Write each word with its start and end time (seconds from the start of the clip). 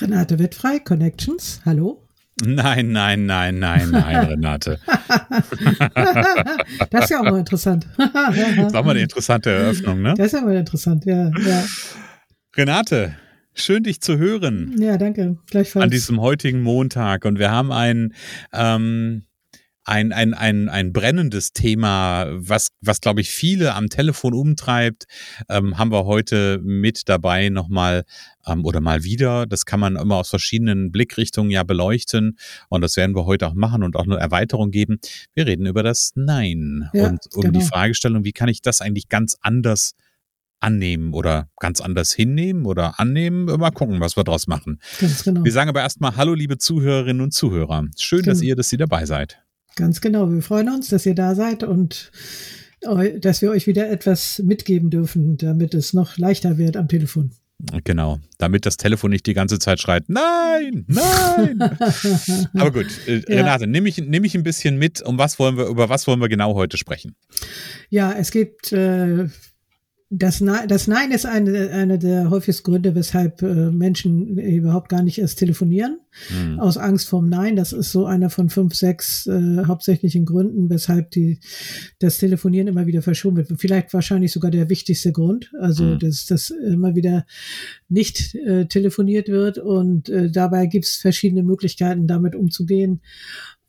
Renate 0.00 0.38
Wittfrei, 0.38 0.78
Connections, 0.78 1.60
hallo. 1.66 2.02
Nein, 2.42 2.92
nein, 2.92 3.26
nein, 3.26 3.58
nein, 3.58 3.90
nein, 3.90 4.26
Renate. 4.28 4.78
das 6.90 7.04
ist 7.04 7.10
ja 7.10 7.20
auch 7.20 7.24
mal 7.24 7.38
interessant. 7.38 7.86
das 7.98 8.72
war 8.72 8.82
mal 8.82 8.92
eine 8.92 9.00
interessante 9.00 9.50
Eröffnung, 9.50 10.00
ne? 10.00 10.14
Das 10.16 10.28
ist 10.28 10.32
ja 10.32 10.40
mal 10.40 10.56
interessant, 10.56 11.04
ja. 11.04 11.30
ja. 11.46 11.64
Renate, 12.56 13.14
schön 13.52 13.82
dich 13.82 14.00
zu 14.00 14.16
hören. 14.16 14.74
Ja, 14.78 14.96
danke. 14.96 15.36
Gleichfalls. 15.50 15.84
An 15.84 15.90
diesem 15.90 16.20
heutigen 16.20 16.62
Montag. 16.62 17.26
Und 17.26 17.38
wir 17.38 17.50
haben 17.50 17.70
ein, 17.70 18.14
ähm, 18.54 19.24
ein, 19.90 20.12
ein, 20.12 20.34
ein, 20.34 20.68
ein 20.68 20.92
brennendes 20.92 21.52
Thema, 21.52 22.26
was, 22.30 22.68
was 22.80 23.00
glaube 23.00 23.22
ich, 23.22 23.30
viele 23.30 23.74
am 23.74 23.88
Telefon 23.88 24.34
umtreibt, 24.34 25.06
ähm, 25.48 25.78
haben 25.78 25.90
wir 25.90 26.04
heute 26.04 26.60
mit 26.62 27.08
dabei 27.08 27.48
nochmal 27.48 28.04
ähm, 28.46 28.64
oder 28.64 28.80
mal 28.80 29.02
wieder. 29.02 29.46
Das 29.46 29.66
kann 29.66 29.80
man 29.80 29.96
immer 29.96 30.16
aus 30.16 30.30
verschiedenen 30.30 30.92
Blickrichtungen 30.92 31.50
ja 31.50 31.64
beleuchten 31.64 32.38
und 32.68 32.82
das 32.82 32.96
werden 32.96 33.16
wir 33.16 33.26
heute 33.26 33.48
auch 33.48 33.54
machen 33.54 33.82
und 33.82 33.96
auch 33.96 34.04
eine 34.04 34.16
Erweiterung 34.16 34.70
geben. 34.70 35.00
Wir 35.34 35.46
reden 35.46 35.66
über 35.66 35.82
das 35.82 36.12
Nein 36.14 36.88
ja, 36.92 37.08
und 37.08 37.26
um 37.34 37.42
genau. 37.42 37.58
die 37.58 37.64
Fragestellung, 37.64 38.22
wie 38.22 38.32
kann 38.32 38.48
ich 38.48 38.62
das 38.62 38.80
eigentlich 38.80 39.08
ganz 39.08 39.38
anders 39.40 39.94
annehmen 40.60 41.14
oder 41.14 41.48
ganz 41.58 41.80
anders 41.80 42.12
hinnehmen 42.12 42.64
oder 42.64 43.00
annehmen. 43.00 43.46
Mal 43.46 43.70
gucken, 43.70 43.98
was 43.98 44.16
wir 44.16 44.22
draus 44.22 44.46
machen. 44.46 44.78
Genau. 45.24 45.42
Wir 45.42 45.52
sagen 45.52 45.70
aber 45.70 45.80
erstmal 45.80 46.16
Hallo, 46.16 46.34
liebe 46.34 46.58
Zuhörerinnen 46.58 47.22
und 47.22 47.32
Zuhörer. 47.32 47.86
Schön, 47.98 48.20
genau. 48.20 48.32
dass 48.32 48.42
ihr, 48.42 48.54
dass 48.54 48.68
Sie 48.68 48.76
dabei 48.76 49.06
seid. 49.06 49.42
Ganz 49.76 50.00
genau. 50.00 50.30
Wir 50.30 50.42
freuen 50.42 50.68
uns, 50.68 50.88
dass 50.88 51.06
ihr 51.06 51.14
da 51.14 51.34
seid 51.34 51.62
und 51.62 52.10
dass 53.20 53.42
wir 53.42 53.50
euch 53.50 53.66
wieder 53.66 53.90
etwas 53.90 54.38
mitgeben 54.38 54.90
dürfen, 54.90 55.36
damit 55.36 55.74
es 55.74 55.92
noch 55.92 56.16
leichter 56.16 56.56
wird 56.56 56.76
am 56.76 56.88
Telefon. 56.88 57.30
Genau, 57.84 58.18
damit 58.38 58.64
das 58.64 58.78
Telefon 58.78 59.10
nicht 59.10 59.26
die 59.26 59.34
ganze 59.34 59.58
Zeit 59.58 59.80
schreit, 59.80 60.04
nein, 60.08 60.86
nein. 60.86 61.60
Aber 62.54 62.72
gut, 62.72 62.86
äh, 63.06 63.18
ja. 63.18 63.36
Renate, 63.36 63.66
nimm 63.66 63.84
mich, 63.84 63.98
nimm 63.98 64.22
mich 64.22 64.34
ein 64.34 64.42
bisschen 64.42 64.78
mit, 64.78 65.02
um 65.02 65.18
was 65.18 65.38
wollen 65.38 65.58
wir, 65.58 65.66
über 65.66 65.90
was 65.90 66.06
wollen 66.06 66.20
wir 66.20 66.30
genau 66.30 66.54
heute 66.54 66.78
sprechen? 66.78 67.16
Ja, 67.90 68.12
es 68.12 68.30
gibt 68.30 68.72
äh, 68.72 69.28
das, 70.12 70.40
Nein, 70.40 70.66
das 70.66 70.88
Nein 70.88 71.12
ist 71.12 71.24
eine, 71.24 71.70
eine 71.70 71.96
der 71.96 72.30
häufigsten 72.30 72.64
Gründe, 72.64 72.96
weshalb 72.96 73.42
äh, 73.42 73.70
Menschen 73.70 74.36
überhaupt 74.38 74.88
gar 74.88 75.04
nicht 75.04 75.18
erst 75.18 75.38
telefonieren. 75.38 76.00
Mhm. 76.30 76.58
Aus 76.58 76.76
Angst 76.76 77.08
vorm 77.08 77.28
Nein. 77.28 77.54
Das 77.54 77.72
ist 77.72 77.92
so 77.92 78.06
einer 78.06 78.28
von 78.28 78.50
fünf, 78.50 78.74
sechs 78.74 79.28
äh, 79.28 79.64
hauptsächlichen 79.66 80.24
Gründen, 80.24 80.68
weshalb 80.68 81.12
die, 81.12 81.38
das 82.00 82.18
Telefonieren 82.18 82.66
immer 82.66 82.88
wieder 82.88 83.02
verschoben 83.02 83.36
wird. 83.36 83.52
Vielleicht 83.60 83.94
wahrscheinlich 83.94 84.32
sogar 84.32 84.50
der 84.50 84.68
wichtigste 84.68 85.12
Grund. 85.12 85.52
Also, 85.60 85.84
mhm. 85.84 86.00
dass 86.00 86.26
das 86.26 86.50
immer 86.50 86.96
wieder 86.96 87.24
nicht 87.88 88.34
äh, 88.34 88.66
telefoniert 88.66 89.28
wird. 89.28 89.58
Und 89.58 90.08
äh, 90.08 90.28
dabei 90.28 90.66
gibt 90.66 90.86
es 90.86 90.96
verschiedene 90.96 91.44
Möglichkeiten, 91.44 92.08
damit 92.08 92.34
umzugehen. 92.34 93.00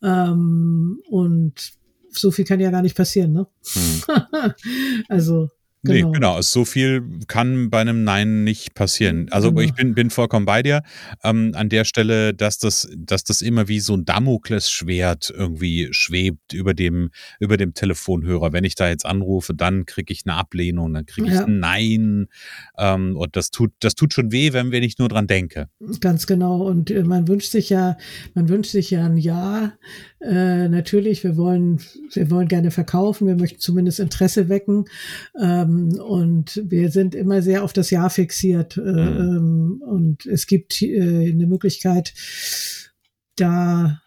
Ähm, 0.02 0.98
und 1.08 1.72
so 2.10 2.32
viel 2.32 2.44
kann 2.44 2.58
ja 2.58 2.72
gar 2.72 2.82
nicht 2.82 2.96
passieren, 2.96 3.32
ne? 3.32 3.46
Mhm. 3.76 4.52
also 5.08 5.48
Genau. 5.84 6.08
Nee, 6.08 6.14
genau. 6.14 6.40
So 6.42 6.64
viel 6.64 7.02
kann 7.26 7.68
bei 7.68 7.80
einem 7.80 8.04
Nein 8.04 8.44
nicht 8.44 8.74
passieren. 8.74 9.26
Also 9.30 9.50
genau. 9.50 9.62
ich 9.62 9.74
bin, 9.74 9.94
bin 9.94 10.10
vollkommen 10.10 10.46
bei 10.46 10.62
dir 10.62 10.82
ähm, 11.24 11.52
an 11.56 11.68
der 11.68 11.84
Stelle, 11.84 12.34
dass 12.34 12.58
das, 12.58 12.88
dass 12.96 13.24
das 13.24 13.42
immer 13.42 13.66
wie 13.66 13.80
so 13.80 13.94
ein 13.94 14.04
Damoklesschwert 14.04 15.32
irgendwie 15.36 15.88
schwebt 15.90 16.52
über 16.52 16.72
dem, 16.72 17.10
über 17.40 17.56
dem 17.56 17.74
Telefonhörer. 17.74 18.52
Wenn 18.52 18.62
ich 18.62 18.76
da 18.76 18.88
jetzt 18.88 19.04
anrufe, 19.04 19.54
dann 19.54 19.84
kriege 19.84 20.12
ich 20.12 20.22
eine 20.24 20.36
Ablehnung, 20.36 20.94
dann 20.94 21.04
kriege 21.04 21.26
ich 21.26 21.34
ja. 21.34 21.44
ein 21.44 21.58
Nein. 21.58 22.28
Ähm, 22.78 23.16
und 23.16 23.34
das 23.34 23.50
tut, 23.50 23.72
das 23.80 23.96
tut 23.96 24.14
schon 24.14 24.30
weh, 24.30 24.52
wenn, 24.52 24.70
wenn 24.70 24.84
ich 24.84 24.98
nur 24.98 25.08
dran 25.08 25.26
denke. 25.26 25.68
Ganz 26.00 26.28
genau. 26.28 26.62
Und 26.62 26.92
äh, 26.92 27.02
man 27.02 27.26
wünscht 27.26 27.50
sich 27.50 27.70
ja, 27.70 27.96
man 28.34 28.48
wünscht 28.48 28.70
sich 28.70 28.90
ja 28.90 29.04
ein 29.04 29.16
Ja. 29.16 29.72
Äh, 30.22 30.68
natürlich, 30.68 31.24
wir 31.24 31.36
wollen, 31.36 31.80
wir 32.12 32.30
wollen 32.30 32.48
gerne 32.48 32.70
verkaufen, 32.70 33.26
wir 33.26 33.36
möchten 33.36 33.60
zumindest 33.60 33.98
Interesse 33.98 34.48
wecken. 34.48 34.84
Ähm, 35.40 36.00
und 36.00 36.62
wir 36.64 36.90
sind 36.90 37.14
immer 37.14 37.42
sehr 37.42 37.64
auf 37.64 37.72
das 37.72 37.90
Jahr 37.90 38.10
fixiert. 38.10 38.76
Äh, 38.76 38.80
mhm. 38.80 39.18
Ähm, 39.18 39.82
und 39.84 40.26
es 40.26 40.46
gibt 40.46 40.80
äh, 40.82 41.30
eine 41.30 41.46
Möglichkeit, 41.46 42.14
da 43.36 44.01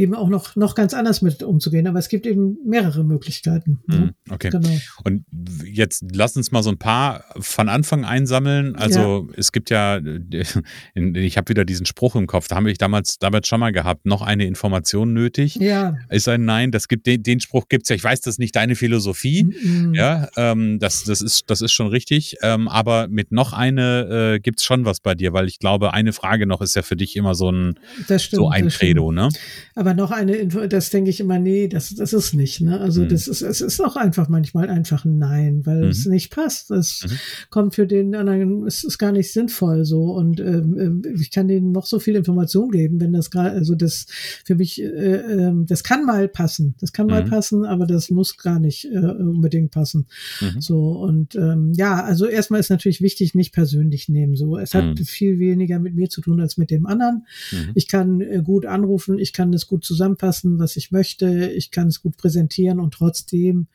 eben 0.00 0.14
auch 0.14 0.28
noch, 0.28 0.56
noch 0.56 0.74
ganz 0.74 0.94
anders 0.94 1.22
mit 1.22 1.42
umzugehen. 1.42 1.86
Aber 1.86 1.98
es 1.98 2.08
gibt 2.08 2.26
eben 2.26 2.58
mehrere 2.64 3.04
Möglichkeiten. 3.04 3.80
Ne? 3.86 3.96
Mhm, 3.96 4.32
okay. 4.32 4.50
Genau. 4.50 4.68
Und 5.04 5.24
jetzt 5.64 6.04
lass 6.12 6.36
uns 6.36 6.50
mal 6.50 6.62
so 6.62 6.70
ein 6.70 6.78
paar 6.78 7.24
von 7.38 7.68
Anfang 7.68 8.04
einsammeln. 8.04 8.74
Also 8.76 9.28
ja. 9.28 9.34
es 9.36 9.52
gibt 9.52 9.70
ja, 9.70 10.00
ich 10.94 11.36
habe 11.36 11.48
wieder 11.48 11.64
diesen 11.64 11.86
Spruch 11.86 12.16
im 12.16 12.26
Kopf, 12.26 12.48
da 12.48 12.56
habe 12.56 12.70
ich 12.70 12.78
damals, 12.78 13.18
damals 13.18 13.46
schon 13.46 13.60
mal 13.60 13.72
gehabt, 13.72 14.06
noch 14.06 14.22
eine 14.22 14.46
Information 14.46 15.12
nötig. 15.12 15.56
Ja. 15.56 15.96
Ist 16.08 16.28
ein 16.28 16.44
Nein. 16.44 16.70
Das 16.70 16.88
gibt 16.88 17.06
den, 17.06 17.22
den 17.22 17.40
Spruch 17.40 17.68
gibt 17.68 17.84
es 17.84 17.90
ja. 17.90 17.96
Ich 17.96 18.04
weiß, 18.04 18.22
das 18.22 18.34
ist 18.34 18.38
nicht 18.38 18.56
deine 18.56 18.74
Philosophie. 18.74 19.44
Mhm. 19.44 19.94
Ja, 19.94 20.28
ähm, 20.36 20.78
das, 20.78 21.04
das, 21.04 21.20
ist, 21.20 21.44
das 21.48 21.60
ist 21.60 21.72
schon 21.72 21.88
richtig. 21.88 22.36
Ähm, 22.42 22.68
aber 22.68 23.08
mit 23.08 23.32
noch 23.32 23.52
eine 23.52 24.34
äh, 24.36 24.40
gibt 24.40 24.60
es 24.60 24.64
schon 24.64 24.84
was 24.84 25.00
bei 25.00 25.14
dir, 25.14 25.32
weil 25.32 25.46
ich 25.46 25.58
glaube, 25.58 25.92
eine 25.92 26.12
Frage 26.12 26.46
noch 26.46 26.62
ist 26.62 26.74
ja 26.74 26.82
für 26.82 26.96
dich 26.96 27.16
immer 27.16 27.34
so 27.34 27.50
ein, 27.50 27.78
stimmt, 28.04 28.30
so 28.30 28.48
ein 28.48 28.68
Credo, 28.68 29.12
ne? 29.12 29.28
Aber 29.74 29.89
aber 29.90 30.00
noch 30.00 30.10
eine 30.12 30.36
Info, 30.36 30.66
das 30.66 30.90
denke 30.90 31.10
ich 31.10 31.20
immer, 31.20 31.38
nee, 31.38 31.66
das, 31.66 31.94
das 31.94 32.12
ist 32.12 32.32
nicht. 32.34 32.60
Ne? 32.60 32.78
Also 32.80 33.02
mhm. 33.02 33.08
das 33.08 33.26
ist, 33.26 33.42
es 33.42 33.60
ist 33.60 33.80
auch 33.80 33.96
einfach 33.96 34.28
manchmal 34.28 34.68
einfach 34.68 35.04
ein 35.04 35.18
Nein, 35.18 35.66
weil 35.66 35.84
mhm. 35.84 35.90
es 35.90 36.06
nicht 36.06 36.30
passt. 36.30 36.70
Es 36.70 37.04
mhm. 37.04 37.14
kommt 37.50 37.74
für 37.74 37.86
den 37.86 38.14
anderen, 38.14 38.66
es 38.66 38.84
ist 38.84 38.98
gar 38.98 39.10
nicht 39.10 39.32
sinnvoll 39.32 39.84
so. 39.84 40.12
Und 40.12 40.38
ähm, 40.38 41.02
äh, 41.04 41.20
ich 41.20 41.30
kann 41.30 41.48
denen 41.48 41.72
noch 41.72 41.86
so 41.86 41.98
viel 41.98 42.14
Information 42.14 42.70
geben, 42.70 43.00
wenn 43.00 43.12
das 43.12 43.30
gerade, 43.30 43.50
also 43.50 43.74
das 43.74 44.06
für 44.44 44.54
mich, 44.54 44.80
äh, 44.80 44.86
äh, 44.86 45.52
das 45.66 45.82
kann 45.82 46.04
mal 46.04 46.28
passen. 46.28 46.74
Das 46.80 46.92
kann 46.92 47.08
mal 47.08 47.24
mhm. 47.24 47.30
passen, 47.30 47.64
aber 47.64 47.86
das 47.86 48.10
muss 48.10 48.36
gar 48.36 48.60
nicht 48.60 48.84
äh, 48.84 48.98
unbedingt 48.98 49.72
passen. 49.72 50.06
Mhm. 50.40 50.60
So, 50.60 50.92
und 51.00 51.34
ähm, 51.34 51.72
ja, 51.74 52.04
also 52.04 52.26
erstmal 52.26 52.60
ist 52.60 52.70
natürlich 52.70 53.00
wichtig, 53.00 53.34
nicht 53.34 53.52
persönlich 53.52 54.08
nehmen. 54.08 54.36
So, 54.36 54.56
es 54.56 54.74
hat 54.74 54.84
mhm. 54.84 55.04
viel 55.04 55.40
weniger 55.40 55.80
mit 55.80 55.94
mir 55.96 56.08
zu 56.08 56.20
tun 56.20 56.40
als 56.40 56.56
mit 56.56 56.70
dem 56.70 56.86
anderen. 56.86 57.26
Ich 57.74 57.88
kann 57.88 58.20
äh, 58.20 58.40
gut 58.44 58.66
anrufen, 58.66 59.18
ich 59.18 59.32
kann 59.32 59.50
das 59.50 59.66
gut 59.70 59.84
zusammenpassen, 59.84 60.58
was 60.58 60.76
ich 60.76 60.90
möchte, 60.90 61.50
ich 61.50 61.70
kann 61.70 61.88
es 61.88 62.02
gut 62.02 62.16
präsentieren 62.16 62.80
und 62.80 62.92
trotzdem 62.92 63.68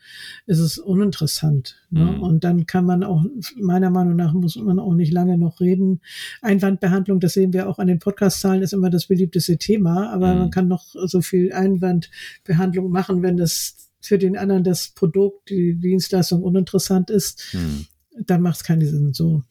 ist 0.46 0.60
es 0.60 0.78
uninteressant. 0.78 1.78
Ne? 1.90 2.04
Mhm. 2.04 2.22
Und 2.22 2.44
dann 2.44 2.68
kann 2.68 2.86
man 2.86 3.04
auch, 3.04 3.24
meiner 3.56 3.90
Meinung 3.90 4.16
nach, 4.16 4.34
muss 4.34 4.58
man 4.58 4.78
auch 4.78 4.94
nicht 4.94 5.12
lange 5.12 5.38
noch 5.38 5.62
reden. 5.62 6.02
Einwandbehandlung, 6.42 7.20
das 7.20 7.34
sehen 7.34 7.54
wir 7.54 7.68
auch 7.68 7.80
an 7.80 7.88
den 7.88 8.00
Podcast-Zahlen, 8.00 8.62
ist 8.62 8.74
immer 8.74 8.90
das 8.90 9.08
beliebteste 9.08 9.58
Thema, 9.58 10.12
aber 10.12 10.34
mhm. 10.34 10.40
man 10.40 10.50
kann 10.52 10.68
noch 10.68 10.86
so 11.06 11.22
viel 11.22 11.52
Einwandbehandlung 11.54 12.92
machen, 12.92 13.24
wenn 13.24 13.38
das 13.38 13.78
für 14.02 14.20
den 14.20 14.38
anderen 14.38 14.64
das 14.64 14.90
Produkt, 14.90 15.50
die 15.50 15.80
Dienstleistung 15.80 16.44
uninteressant 16.44 17.10
ist, 17.10 17.54
mhm. 17.54 17.88
dann 18.20 18.42
macht 18.42 18.58
es 18.58 18.64
keinen 18.64 18.86
Sinn 18.86 19.14
so. 19.14 19.44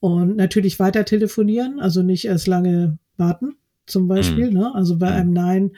Und 0.00 0.36
natürlich 0.36 0.78
weiter 0.78 1.04
telefonieren, 1.04 1.80
also 1.80 2.02
nicht 2.02 2.26
erst 2.26 2.46
lange 2.46 2.98
warten 3.16 3.57
zum 3.88 4.08
Beispiel. 4.08 4.48
Mhm. 4.48 4.58
Ne? 4.58 4.74
Also 4.74 4.98
bei 4.98 5.10
mhm. 5.10 5.16
einem 5.16 5.32
Nein, 5.32 5.70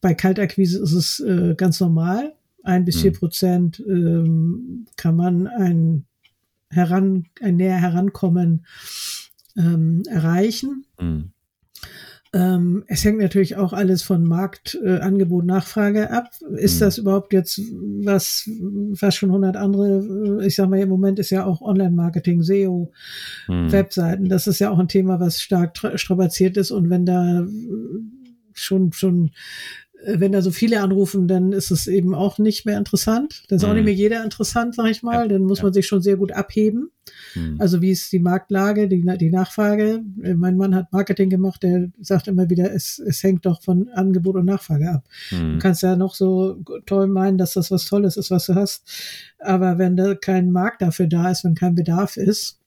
bei 0.00 0.14
Kaltakquise 0.14 0.82
ist 0.82 0.92
es 0.92 1.20
äh, 1.20 1.54
ganz 1.56 1.80
normal. 1.80 2.34
Ein 2.64 2.84
bis 2.84 3.00
vier 3.00 3.10
mhm. 3.10 3.16
Prozent 3.16 3.82
ähm, 3.86 4.86
kann 4.96 5.16
man 5.16 5.46
ein, 5.46 6.04
heran, 6.70 7.26
ein 7.40 7.56
näher 7.56 7.80
Herankommen 7.80 8.66
ähm, 9.56 10.02
erreichen. 10.08 10.86
Mhm. 11.00 11.31
Ähm, 12.34 12.84
es 12.86 13.04
hängt 13.04 13.18
natürlich 13.18 13.56
auch 13.56 13.74
alles 13.74 14.02
von 14.02 14.24
Markt, 14.24 14.78
äh, 14.82 15.00
Angebot, 15.00 15.44
Nachfrage 15.44 16.10
ab. 16.10 16.30
Ist 16.56 16.76
mhm. 16.76 16.80
das 16.80 16.98
überhaupt 16.98 17.32
jetzt 17.34 17.58
was, 17.58 18.48
was 18.48 19.14
schon 19.14 19.28
100 19.28 19.56
andere, 19.56 20.40
äh, 20.40 20.46
ich 20.46 20.56
sag 20.56 20.70
mal, 20.70 20.80
im 20.80 20.88
Moment 20.88 21.18
ist 21.18 21.28
ja 21.28 21.44
auch 21.44 21.60
Online-Marketing, 21.60 22.42
SEO, 22.42 22.90
mhm. 23.48 23.70
Webseiten. 23.70 24.30
Das 24.30 24.46
ist 24.46 24.60
ja 24.60 24.70
auch 24.70 24.78
ein 24.78 24.88
Thema, 24.88 25.20
was 25.20 25.42
stark 25.42 25.76
strapaziert 25.96 26.56
ist. 26.56 26.70
Und 26.70 26.88
wenn 26.88 27.04
da 27.04 27.46
schon, 28.54 28.92
schon 28.92 29.32
wenn 30.04 30.32
da 30.32 30.42
so 30.42 30.50
viele 30.50 30.80
anrufen, 30.80 31.28
dann 31.28 31.52
ist 31.52 31.70
es 31.70 31.86
eben 31.86 32.14
auch 32.14 32.38
nicht 32.38 32.66
mehr 32.66 32.78
interessant. 32.78 33.44
Dann 33.48 33.56
ist 33.56 33.62
mhm. 33.62 33.68
auch 33.68 33.74
nicht 33.74 33.82
mhm. 33.82 33.86
mehr 33.86 33.94
jeder 33.94 34.24
interessant, 34.24 34.74
sag 34.74 34.90
ich 34.90 35.02
mal. 35.02 35.22
Ja, 35.22 35.28
dann 35.28 35.42
muss 35.42 35.58
ja. 35.58 35.64
man 35.64 35.72
sich 35.72 35.86
schon 35.86 36.02
sehr 36.02 36.16
gut 36.16 36.32
abheben. 36.32 36.90
Mhm. 37.34 37.56
Also 37.58 37.80
wie 37.80 37.90
ist 37.90 38.12
die 38.12 38.18
Marktlage, 38.18 38.88
die, 38.88 39.04
die 39.18 39.30
Nachfrage? 39.30 40.02
Äh, 40.22 40.34
mein 40.34 40.56
Mann 40.56 40.74
hat 40.74 40.92
Marketing 40.92 41.30
gemacht, 41.30 41.62
der 41.62 41.90
sagt 42.00 42.28
immer 42.28 42.50
wieder, 42.50 42.72
es, 42.72 42.98
es 42.98 43.22
hängt 43.22 43.46
doch 43.46 43.62
von 43.62 43.88
Angebot 43.90 44.36
und 44.36 44.46
Nachfrage 44.46 44.90
ab. 44.90 45.04
Mhm. 45.30 45.54
Du 45.54 45.58
kannst 45.58 45.82
ja 45.82 45.96
noch 45.96 46.14
so 46.14 46.62
toll 46.86 47.06
meinen, 47.06 47.38
dass 47.38 47.54
das 47.54 47.70
was 47.70 47.86
Tolles 47.86 48.16
ist, 48.16 48.30
was 48.30 48.46
du 48.46 48.54
hast. 48.54 48.84
Aber 49.38 49.78
wenn 49.78 49.96
da 49.96 50.14
kein 50.14 50.50
Markt 50.50 50.82
dafür 50.82 51.06
da 51.06 51.30
ist, 51.30 51.44
wenn 51.44 51.54
kein 51.54 51.74
Bedarf 51.74 52.16
ist, 52.16 52.58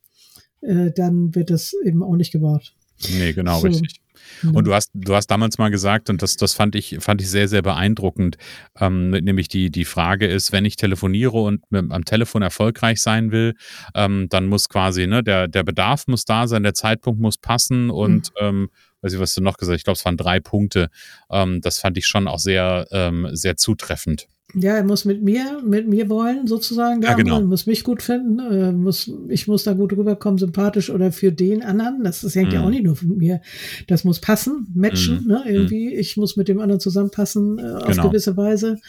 äh, 0.61 0.91
dann 0.91 1.35
wird 1.35 1.49
das 1.49 1.75
eben 1.83 2.01
auch 2.03 2.15
nicht 2.15 2.31
gebaut. 2.31 2.73
Nee, 3.17 3.33
genau, 3.33 3.59
so. 3.59 3.67
richtig. 3.67 4.04
Und 4.53 4.65
du 4.65 4.73
hast, 4.73 4.91
du 4.93 5.15
hast 5.15 5.27
damals 5.27 5.57
mal 5.57 5.69
gesagt, 5.69 6.09
und 6.09 6.21
das, 6.21 6.35
das 6.35 6.53
fand 6.53 6.75
ich, 6.75 6.97
fand 6.99 7.21
ich 7.21 7.29
sehr, 7.29 7.47
sehr 7.47 7.61
beeindruckend, 7.61 8.37
ähm, 8.79 9.11
nämlich 9.11 9.47
die, 9.47 9.69
die 9.71 9.85
Frage 9.85 10.27
ist, 10.27 10.51
wenn 10.51 10.65
ich 10.65 10.75
telefoniere 10.75 11.41
und 11.41 11.63
am 11.71 12.05
Telefon 12.05 12.41
erfolgreich 12.41 13.01
sein 13.01 13.31
will, 13.31 13.55
ähm, 13.93 14.27
dann 14.29 14.47
muss 14.47 14.69
quasi, 14.69 15.07
ne, 15.07 15.23
der, 15.23 15.47
der 15.47 15.63
Bedarf 15.63 16.07
muss 16.07 16.25
da 16.25 16.47
sein, 16.47 16.63
der 16.63 16.73
Zeitpunkt 16.73 17.19
muss 17.19 17.37
passen 17.37 17.89
und 17.89 18.31
mhm. 18.39 18.47
ähm, 18.47 18.69
weiß 19.01 19.13
ich, 19.13 19.19
was 19.19 19.35
du 19.35 19.41
noch 19.41 19.57
gesagt 19.57 19.75
hast, 19.75 19.79
ich 19.79 19.83
glaube, 19.83 19.97
es 19.97 20.05
waren 20.05 20.17
drei 20.17 20.39
Punkte. 20.39 20.89
Ähm, 21.29 21.61
das 21.61 21.79
fand 21.79 21.97
ich 21.97 22.07
schon 22.07 22.27
auch 22.27 22.39
sehr, 22.39 22.87
ähm, 22.91 23.29
sehr 23.31 23.55
zutreffend. 23.55 24.27
Ja, 24.53 24.77
er 24.77 24.83
muss 24.83 25.05
mit 25.05 25.23
mir, 25.23 25.61
mit 25.65 25.87
mir 25.87 26.07
wollen, 26.07 26.47
sozusagen. 26.47 27.01
Ja, 27.01 27.13
genau. 27.15 27.41
muss 27.41 27.65
mich 27.65 27.83
gut 27.83 28.01
finden, 28.01 28.39
äh, 28.39 28.71
muss, 28.71 29.11
ich 29.27 29.47
muss 29.47 29.63
da 29.63 29.73
gut 29.73 29.91
rüberkommen, 29.93 30.37
sympathisch 30.37 30.89
oder 30.89 31.11
für 31.11 31.31
den 31.31 31.63
anderen. 31.63 32.03
Das, 32.03 32.21
das 32.21 32.35
hängt 32.35 32.51
mm. 32.51 32.53
ja 32.53 32.61
auch 32.61 32.65
mhm. 32.65 32.71
nicht 32.71 32.83
nur 32.83 32.95
von 32.95 33.17
mir. 33.17 33.41
Das 33.87 34.03
muss 34.03 34.21
passen, 34.21 34.67
matchen, 34.73 35.23
mm. 35.25 35.27
ne, 35.27 35.43
irgendwie. 35.45 35.95
Mm. 35.95 35.99
Ich 35.99 36.15
muss 36.15 36.37
mit 36.37 36.47
dem 36.47 36.59
anderen 36.59 36.79
zusammenpassen, 36.79 37.57
äh, 37.57 37.63
auf 37.63 37.87
genau. 37.87 38.09
gewisse 38.09 38.37
Weise. 38.37 38.79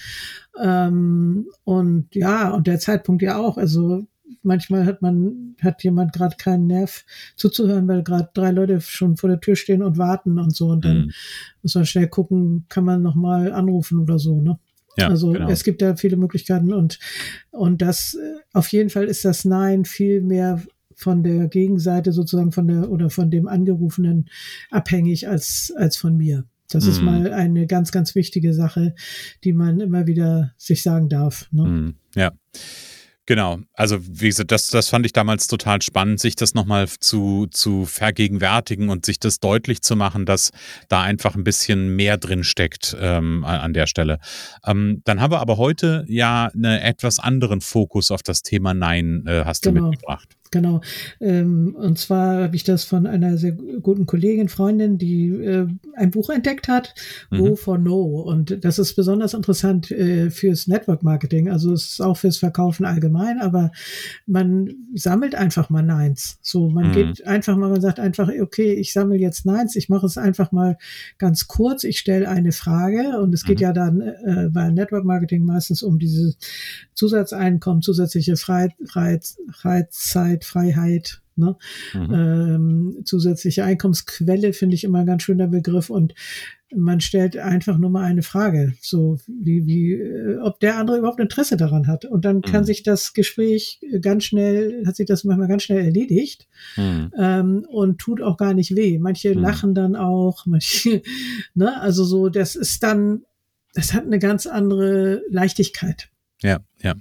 Ähm, 0.63 1.47
und 1.65 2.15
ja, 2.15 2.51
und 2.51 2.67
der 2.67 2.79
Zeitpunkt 2.79 3.23
ja 3.23 3.39
auch. 3.39 3.57
Also 3.57 4.07
manchmal 4.43 4.87
hat 4.87 5.03
man, 5.03 5.57
hat 5.61 5.83
jemand 5.83 6.13
gerade 6.13 6.37
keinen 6.37 6.67
Nerv 6.67 7.05
zuzuhören, 7.35 7.89
weil 7.89 8.03
gerade 8.03 8.29
drei 8.35 8.51
Leute 8.51 8.81
schon 8.81 9.17
vor 9.17 9.31
der 9.31 9.41
Tür 9.41 9.57
stehen 9.57 9.83
und 9.83 9.99
warten 9.99 10.39
und 10.39 10.55
so. 10.55 10.69
Und 10.69 10.85
dann 10.85 11.07
mhm. 11.07 11.13
muss 11.63 11.75
man 11.75 11.87
schnell 11.87 12.09
gucken, 12.09 12.67
kann 12.69 12.85
man 12.85 13.03
nochmal 13.03 13.53
anrufen 13.53 13.99
oder 13.99 14.19
so, 14.19 14.41
ne? 14.41 14.59
Ja, 14.97 15.09
also 15.09 15.33
genau. 15.33 15.51
es 15.51 15.65
gibt 15.65 15.83
da 15.83 15.97
viele 15.97 16.17
Möglichkeiten 16.17 16.73
und, 16.73 16.99
und 17.51 17.83
das 17.83 18.15
äh, 18.15 18.41
auf 18.53 18.69
jeden 18.69 18.91
Fall 18.91 19.05
ist 19.05 19.25
das 19.25 19.45
Nein 19.45 19.85
viel 19.85 20.23
mehr 20.23 20.63
von 20.95 21.23
der 21.23 21.49
Gegenseite 21.49 22.13
sozusagen 22.13 22.53
von 22.53 22.67
der 22.67 22.91
oder 22.91 23.11
von 23.11 23.31
dem 23.31 23.47
Angerufenen 23.47 24.29
abhängig 24.71 25.29
als, 25.29 25.73
als 25.77 25.97
von 25.97 26.17
mir. 26.17 26.45
Das 26.71 26.87
mm. 26.87 26.89
ist 26.89 26.99
mhm. 27.01 27.05
mal 27.05 27.33
eine 27.33 27.67
ganz, 27.67 27.93
ganz 27.93 28.15
wichtige 28.15 28.55
Sache, 28.55 28.95
die 29.45 29.53
man 29.53 29.81
immer 29.81 30.07
wieder 30.07 30.53
sich 30.57 30.83
sagen 30.83 31.09
darf. 31.09 31.49
Ne? 31.53 31.65
Mm, 31.65 31.95
ja. 32.15 32.33
Genau, 33.27 33.59
also 33.75 33.99
wie 34.01 34.29
gesagt, 34.29 34.53
das, 34.53 34.69
das 34.69 34.89
fand 34.89 35.05
ich 35.05 35.13
damals 35.13 35.49
total 35.49 35.83
spannend, 35.83 36.21
sich 36.21 36.37
das 36.37 36.55
nochmal 36.55 36.89
zu, 36.89 37.49
zu 37.51 37.85
vergegenwärtigen 37.85 38.89
und 38.89 39.05
sich 39.05 39.19
das 39.19 39.41
deutlich 39.41 39.83
zu 39.83 39.97
machen, 39.97 40.27
dass 40.27 40.53
da 40.89 41.03
einfach 41.03 41.35
ein 41.35 41.43
bisschen 41.43 41.97
mehr 41.97 42.19
drin 42.19 42.45
steckt 42.45 42.97
ähm, 43.01 43.45
an 43.45 43.73
der 43.73 43.89
Stelle. 43.89 44.21
Ähm, 44.65 45.03
dann 45.05 45.21
haben 45.21 45.33
wir 45.33 45.41
aber 45.41 45.57
heute 45.57 46.05
ja 46.07 46.51
einen 46.55 46.79
etwas 46.79 47.19
anderen 47.19 47.61
Fokus 47.61 48.13
auf 48.13 48.23
das 48.23 48.43
Thema 48.43 48.75
Nein, 48.75 49.25
äh, 49.27 49.43
hast 49.45 49.65
genau. 49.65 49.81
du 49.81 49.89
mitgebracht. 49.89 50.36
Genau. 50.51 50.81
Ähm, 51.21 51.75
und 51.77 51.99
zwar 51.99 52.45
habe 52.45 52.57
ich 52.57 52.65
das 52.65 52.85
von 52.85 53.07
einer 53.07 53.39
sehr 53.39 53.53
guten 53.53 54.07
Kollegin, 54.07 54.49
Freundin, 54.49 54.99
die 54.99 55.29
äh, 55.29 55.67
ein 55.95 56.11
Buch 56.11 56.31
entdeckt 56.31 56.69
hat, 56.69 56.95
mhm. 57.31 57.39
Go 57.39 57.57
for 57.57 57.79
No. 57.79 58.21
Und 58.21 58.65
das 58.65 58.79
ist 58.79 58.95
besonders 58.95 59.35
interessant 59.35 59.91
äh, 59.91 60.31
fürs 60.31 60.67
Network 60.67 61.03
Marketing. 61.03 61.51
Also 61.51 61.73
es 61.73 61.91
ist 61.93 62.01
auch 62.01 62.17
fürs 62.17 62.39
Verkaufen 62.39 62.85
allgemein, 62.85 63.41
aber 63.41 63.71
man 64.27 64.71
sammelt 64.95 65.35
einfach 65.35 65.71
mal 65.71 65.83
Neins. 65.83 66.39
So, 66.43 66.69
man 66.69 66.89
mhm. 66.89 66.93
geht 66.93 67.27
einfach 67.27 67.57
mal, 67.57 67.71
man 67.71 67.81
sagt 67.81 68.01
einfach, 68.01 68.31
okay, 68.41 68.75
ich 68.75 68.93
sammle 68.93 69.19
jetzt 69.19 69.47
Neins, 69.47 69.77
ich 69.77 69.89
mache 69.89 70.07
es 70.07 70.19
einfach 70.19 70.53
mal 70.53 70.77
ganz 71.19 71.47
kurz, 71.47 71.85
ich 71.85 71.99
stelle 71.99 72.29
eine 72.29 72.53
Frage 72.53 73.21
und 73.21 73.35
es 73.35 73.45
geht 73.45 73.59
mhm. 73.59 73.63
ja 73.63 73.73
dann 73.73 74.01
äh, 74.01 74.49
bei 74.51 74.71
Network 74.71 75.05
Marketing 75.05 75.45
meistens 75.45 75.83
um 75.83 75.99
dieses 75.99 76.37
Zusatzeinkommen, 76.95 77.83
zusätzliche 77.83 78.37
Freizeit, 78.37 79.37
Freizeit 79.51 80.36
Freiheit, 80.45 81.23
ne? 81.37 81.57
Mhm. 81.95 82.15
Ähm, 82.15 82.99
zusätzliche 83.05 83.65
Einkommensquelle 83.65 84.53
finde 84.53 84.75
ich 84.75 84.85
immer 84.85 85.01
ein 85.01 85.07
ganz 85.07 85.23
schöner 85.23 85.49
Begriff 85.49 85.91
und 85.91 86.15
man 86.75 87.01
stellt 87.01 87.37
einfach 87.37 87.79
nur 87.79 87.91
mal 87.91 88.05
eine 88.05 88.23
Frage, 88.23 88.75
so 88.81 89.19
wie, 89.29 89.67
wie, 89.67 89.93
äh, 89.93 90.39
ob 90.39 90.59
der 90.59 90.77
andere 90.79 90.99
überhaupt 90.99 91.21
Interesse 91.21 91.57
daran 91.57 91.87
hat. 91.87 92.05
Und 92.05 92.25
dann 92.25 92.43
kann 92.43 92.63
mhm. 92.63 92.67
sich 92.67 92.83
das 92.83 93.13
Gespräch 93.13 93.81
ganz 94.01 94.25
schnell, 94.25 94.85
hat 94.85 94.97
sich 94.97 95.07
das 95.07 95.23
manchmal 95.23 95.49
ganz 95.49 95.63
schnell 95.63 95.85
erledigt 95.85 96.49
mhm. 96.77 97.13
ähm, 97.17 97.67
und 97.69 97.99
tut 97.99 98.21
auch 98.21 98.37
gar 98.37 98.53
nicht 98.53 98.75
weh. 98.75 98.99
Manche 98.99 99.35
mhm. 99.35 99.43
lachen 99.43 99.75
dann 99.75 99.95
auch, 99.95 100.45
manche, 100.47 101.03
ne, 101.55 101.81
also 101.81 102.05
so, 102.05 102.29
das 102.29 102.57
ist 102.57 102.83
dann, 102.83 103.23
das 103.75 103.93
hat 103.93 104.05
eine 104.05 104.19
ganz 104.19 104.47
andere 104.47 105.23
Leichtigkeit. 105.31 106.09
Ja, 106.43 106.61
ja. 106.83 106.95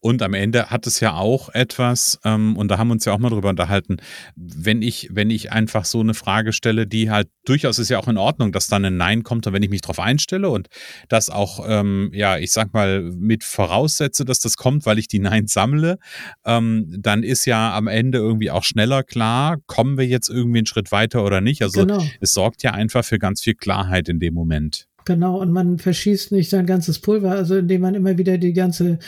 Und 0.00 0.22
am 0.22 0.34
Ende 0.34 0.70
hat 0.70 0.86
es 0.86 1.00
ja 1.00 1.14
auch 1.14 1.50
etwas, 1.50 2.18
ähm, 2.24 2.56
und 2.56 2.68
da 2.68 2.78
haben 2.78 2.88
wir 2.88 2.92
uns 2.92 3.04
ja 3.04 3.12
auch 3.12 3.18
mal 3.18 3.28
drüber 3.28 3.50
unterhalten, 3.50 3.98
wenn 4.34 4.80
ich, 4.80 5.08
wenn 5.12 5.30
ich 5.30 5.52
einfach 5.52 5.84
so 5.84 6.00
eine 6.00 6.14
Frage 6.14 6.52
stelle, 6.52 6.86
die 6.86 7.10
halt 7.10 7.28
durchaus 7.44 7.78
ist 7.78 7.90
ja 7.90 7.98
auch 7.98 8.08
in 8.08 8.16
Ordnung, 8.16 8.52
dass 8.52 8.66
dann 8.66 8.84
ein 8.84 8.96
Nein 8.96 9.22
kommt 9.22 9.46
und 9.46 9.52
wenn 9.52 9.62
ich 9.62 9.70
mich 9.70 9.82
darauf 9.82 10.00
einstelle 10.00 10.48
und 10.48 10.68
das 11.08 11.28
auch, 11.30 11.64
ähm, 11.68 12.10
ja, 12.14 12.38
ich 12.38 12.52
sag 12.52 12.72
mal, 12.72 13.02
mit 13.02 13.44
voraussetze, 13.44 14.24
dass 14.24 14.40
das 14.40 14.56
kommt, 14.56 14.86
weil 14.86 14.98
ich 14.98 15.08
die 15.08 15.18
Nein 15.18 15.46
sammle, 15.46 15.98
ähm, 16.44 16.86
dann 16.98 17.22
ist 17.22 17.44
ja 17.44 17.76
am 17.76 17.86
Ende 17.86 18.18
irgendwie 18.18 18.50
auch 18.50 18.64
schneller 18.64 19.02
klar, 19.02 19.58
kommen 19.66 19.98
wir 19.98 20.06
jetzt 20.06 20.28
irgendwie 20.28 20.58
einen 20.58 20.66
Schritt 20.66 20.92
weiter 20.92 21.24
oder 21.24 21.40
nicht. 21.40 21.62
Also 21.62 21.86
genau. 21.86 22.02
es 22.20 22.32
sorgt 22.32 22.62
ja 22.62 22.72
einfach 22.72 23.04
für 23.04 23.18
ganz 23.18 23.42
viel 23.42 23.54
Klarheit 23.54 24.08
in 24.08 24.18
dem 24.18 24.34
Moment. 24.34 24.89
Genau, 25.04 25.40
und 25.40 25.50
man 25.52 25.78
verschießt 25.78 26.32
nicht 26.32 26.50
sein 26.50 26.66
ganzes 26.66 26.98
Pulver, 26.98 27.32
also 27.32 27.56
indem 27.56 27.80
man 27.82 27.94
immer 27.94 28.18
wieder 28.18 28.38
die 28.38 28.52
ganze, 28.52 28.98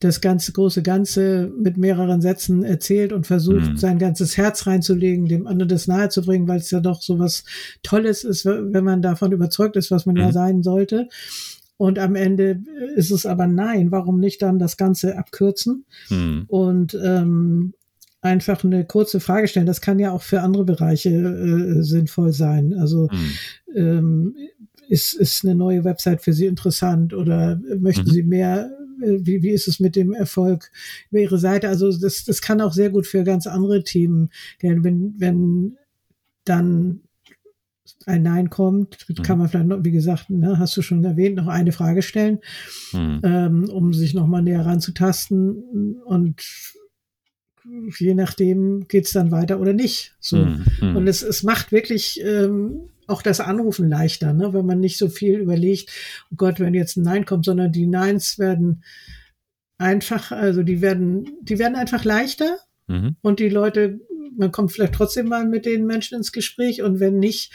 das 0.00 0.20
ganze 0.20 0.52
große 0.52 0.82
Ganze 0.82 1.52
mit 1.58 1.76
mehreren 1.76 2.20
Sätzen 2.20 2.62
erzählt 2.62 3.12
und 3.12 3.26
versucht, 3.26 3.72
mhm. 3.72 3.76
sein 3.76 3.98
ganzes 3.98 4.36
Herz 4.36 4.66
reinzulegen, 4.66 5.26
dem 5.26 5.46
anderen 5.46 5.68
das 5.68 5.88
nahezubringen, 5.88 6.48
weil 6.48 6.58
es 6.58 6.70
ja 6.70 6.80
doch 6.80 7.02
so 7.02 7.18
was 7.18 7.44
Tolles 7.82 8.24
ist, 8.24 8.44
wenn 8.44 8.84
man 8.84 9.02
davon 9.02 9.32
überzeugt 9.32 9.76
ist, 9.76 9.90
was 9.90 10.06
man 10.06 10.14
mhm. 10.14 10.20
ja 10.22 10.32
sein 10.32 10.62
sollte. 10.62 11.08
Und 11.76 11.98
am 11.98 12.14
Ende 12.14 12.60
ist 12.94 13.10
es 13.10 13.26
aber 13.26 13.48
nein, 13.48 13.90
warum 13.90 14.20
nicht 14.20 14.40
dann 14.42 14.60
das 14.60 14.76
Ganze 14.76 15.18
abkürzen 15.18 15.84
mhm. 16.10 16.44
und 16.46 16.96
ähm, 17.02 17.74
einfach 18.20 18.62
eine 18.62 18.84
kurze 18.84 19.18
Frage 19.18 19.48
stellen. 19.48 19.66
Das 19.66 19.80
kann 19.80 19.98
ja 19.98 20.12
auch 20.12 20.22
für 20.22 20.42
andere 20.42 20.64
Bereiche 20.64 21.10
äh, 21.10 21.82
sinnvoll 21.82 22.32
sein. 22.32 22.74
Also 22.74 23.08
mhm. 23.10 23.32
ähm, 23.74 24.36
ist, 24.92 25.14
ist 25.14 25.42
eine 25.42 25.54
neue 25.54 25.84
Website 25.84 26.20
für 26.20 26.34
Sie 26.34 26.44
interessant 26.44 27.14
oder 27.14 27.58
möchten 27.78 28.08
mhm. 28.08 28.12
Sie 28.12 28.22
mehr, 28.22 28.70
äh, 29.02 29.20
wie, 29.22 29.42
wie 29.42 29.48
ist 29.48 29.66
es 29.66 29.80
mit 29.80 29.96
dem 29.96 30.12
Erfolg 30.12 30.70
über 31.10 31.22
Ihre 31.22 31.38
Seite? 31.38 31.70
Also 31.70 31.90
das, 31.96 32.24
das 32.24 32.42
kann 32.42 32.60
auch 32.60 32.74
sehr 32.74 32.90
gut 32.90 33.06
für 33.06 33.24
ganz 33.24 33.46
andere 33.46 33.84
Themen 33.84 34.28
gelten. 34.58 34.84
Wenn, 34.84 35.14
wenn 35.16 35.78
dann 36.44 37.00
ein 38.04 38.22
Nein 38.22 38.50
kommt, 38.50 39.06
kann 39.22 39.36
mhm. 39.36 39.42
man 39.42 39.48
vielleicht 39.48 39.66
noch, 39.68 39.82
wie 39.82 39.92
gesagt, 39.92 40.28
ne, 40.28 40.58
hast 40.58 40.76
du 40.76 40.82
schon 40.82 41.02
erwähnt, 41.02 41.36
noch 41.36 41.46
eine 41.46 41.72
Frage 41.72 42.02
stellen, 42.02 42.40
mhm. 42.92 43.20
ähm, 43.22 43.70
um 43.70 43.94
sich 43.94 44.12
nochmal 44.12 44.42
näher 44.42 44.66
ranzutasten 44.66 46.02
und 46.04 46.42
je 47.98 48.12
nachdem 48.12 48.88
geht's 48.88 49.12
dann 49.12 49.30
weiter 49.30 49.58
oder 49.58 49.72
nicht. 49.72 50.16
So. 50.20 50.36
Mhm. 50.36 50.96
Und 50.96 51.06
es, 51.06 51.22
es 51.22 51.44
macht 51.44 51.72
wirklich 51.72 52.20
ähm, 52.22 52.90
auch 53.06 53.22
das 53.22 53.40
Anrufen 53.40 53.88
leichter, 53.88 54.32
ne? 54.32 54.52
wenn 54.54 54.66
man 54.66 54.80
nicht 54.80 54.98
so 54.98 55.08
viel 55.08 55.38
überlegt, 55.38 55.90
oh 56.30 56.36
Gott, 56.36 56.60
wenn 56.60 56.74
jetzt 56.74 56.96
ein 56.96 57.02
Nein 57.02 57.24
kommt, 57.24 57.44
sondern 57.44 57.72
die 57.72 57.86
Neins 57.86 58.38
werden 58.38 58.84
einfach, 59.78 60.30
also 60.32 60.62
die 60.62 60.80
werden, 60.80 61.38
die 61.42 61.58
werden 61.58 61.76
einfach 61.76 62.04
leichter 62.04 62.58
mhm. 62.86 63.16
und 63.20 63.40
die 63.40 63.48
Leute, 63.48 64.00
man 64.36 64.52
kommt 64.52 64.72
vielleicht 64.72 64.94
trotzdem 64.94 65.28
mal 65.28 65.46
mit 65.46 65.66
den 65.66 65.86
Menschen 65.86 66.16
ins 66.16 66.32
Gespräch 66.32 66.82
und 66.82 67.00
wenn 67.00 67.18
nicht, 67.18 67.52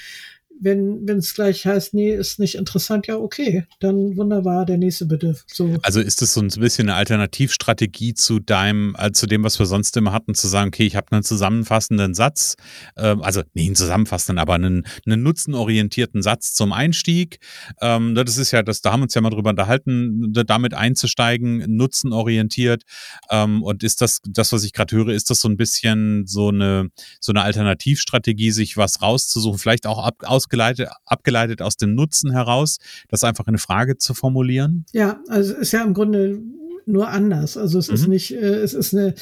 wenn 0.59 1.07
wenn 1.07 1.17
es 1.17 1.33
gleich 1.33 1.65
heißt, 1.65 1.93
nee, 1.93 2.13
ist 2.13 2.39
nicht 2.39 2.55
interessant, 2.55 3.07
ja, 3.07 3.17
okay, 3.17 3.65
dann 3.79 4.17
wunderbar, 4.17 4.65
der 4.65 4.77
nächste 4.77 5.05
bitte. 5.05 5.35
So. 5.47 5.77
Also 5.81 5.99
ist 5.99 6.21
das 6.21 6.33
so 6.33 6.41
ein 6.41 6.47
bisschen 6.47 6.89
eine 6.89 6.97
Alternativstrategie 6.97 8.13
zu 8.13 8.39
deinem, 8.39 8.95
äh, 8.97 9.11
zu 9.11 9.27
dem, 9.27 9.43
was 9.43 9.59
wir 9.59 9.65
sonst 9.65 9.95
immer 9.97 10.11
hatten, 10.11 10.33
zu 10.35 10.47
sagen, 10.47 10.69
okay, 10.69 10.85
ich 10.85 10.95
habe 10.95 11.11
einen 11.11 11.23
zusammenfassenden 11.23 12.13
Satz, 12.13 12.55
äh, 12.95 13.15
also 13.21 13.41
nicht 13.53 13.67
einen 13.67 13.75
zusammenfassenden, 13.75 14.39
aber 14.39 14.55
einen, 14.55 14.85
einen 15.05 15.23
nutzenorientierten 15.23 16.21
Satz 16.21 16.53
zum 16.53 16.73
Einstieg. 16.73 17.39
Ähm, 17.81 18.15
das 18.15 18.37
ist 18.37 18.51
ja, 18.51 18.63
das, 18.63 18.81
da 18.81 18.91
haben 18.91 19.01
wir 19.01 19.03
uns 19.05 19.13
ja 19.13 19.21
mal 19.21 19.29
drüber 19.29 19.49
unterhalten, 19.49 20.33
damit 20.33 20.73
einzusteigen, 20.73 21.63
nutzenorientiert. 21.75 22.83
Ähm, 23.29 23.63
und 23.63 23.83
ist 23.83 24.01
das, 24.01 24.19
das, 24.27 24.51
was 24.51 24.63
ich 24.63 24.73
gerade 24.73 24.95
höre, 24.95 25.09
ist 25.09 25.29
das 25.29 25.39
so 25.39 25.49
ein 25.49 25.57
bisschen 25.57 26.25
so 26.25 26.49
eine, 26.49 26.89
so 27.19 27.31
eine 27.31 27.41
Alternativstrategie, 27.41 28.51
sich 28.51 28.77
was 28.77 29.01
rauszusuchen, 29.01 29.59
vielleicht 29.59 29.85
auch 29.85 30.03
ab, 30.03 30.23
ausgeleitet, 30.47 30.89
abgeleitet 31.05 31.61
aus 31.61 31.77
dem 31.77 31.95
Nutzen 31.95 32.31
heraus, 32.31 32.77
das 33.09 33.23
einfach 33.23 33.47
eine 33.47 33.57
Frage 33.57 33.97
zu 33.97 34.13
formulieren? 34.13 34.85
Ja, 34.93 35.21
also 35.27 35.53
ist 35.55 35.73
ja 35.73 35.83
im 35.83 35.93
Grunde 35.93 36.41
nur 36.85 37.09
anders. 37.09 37.57
Also 37.57 37.79
es 37.79 37.89
mhm. 37.89 37.93
ist 37.95 38.07
nicht, 38.07 38.31
äh, 38.31 38.59
es 38.61 38.73
ist 38.73 38.93
eine, 38.93 39.13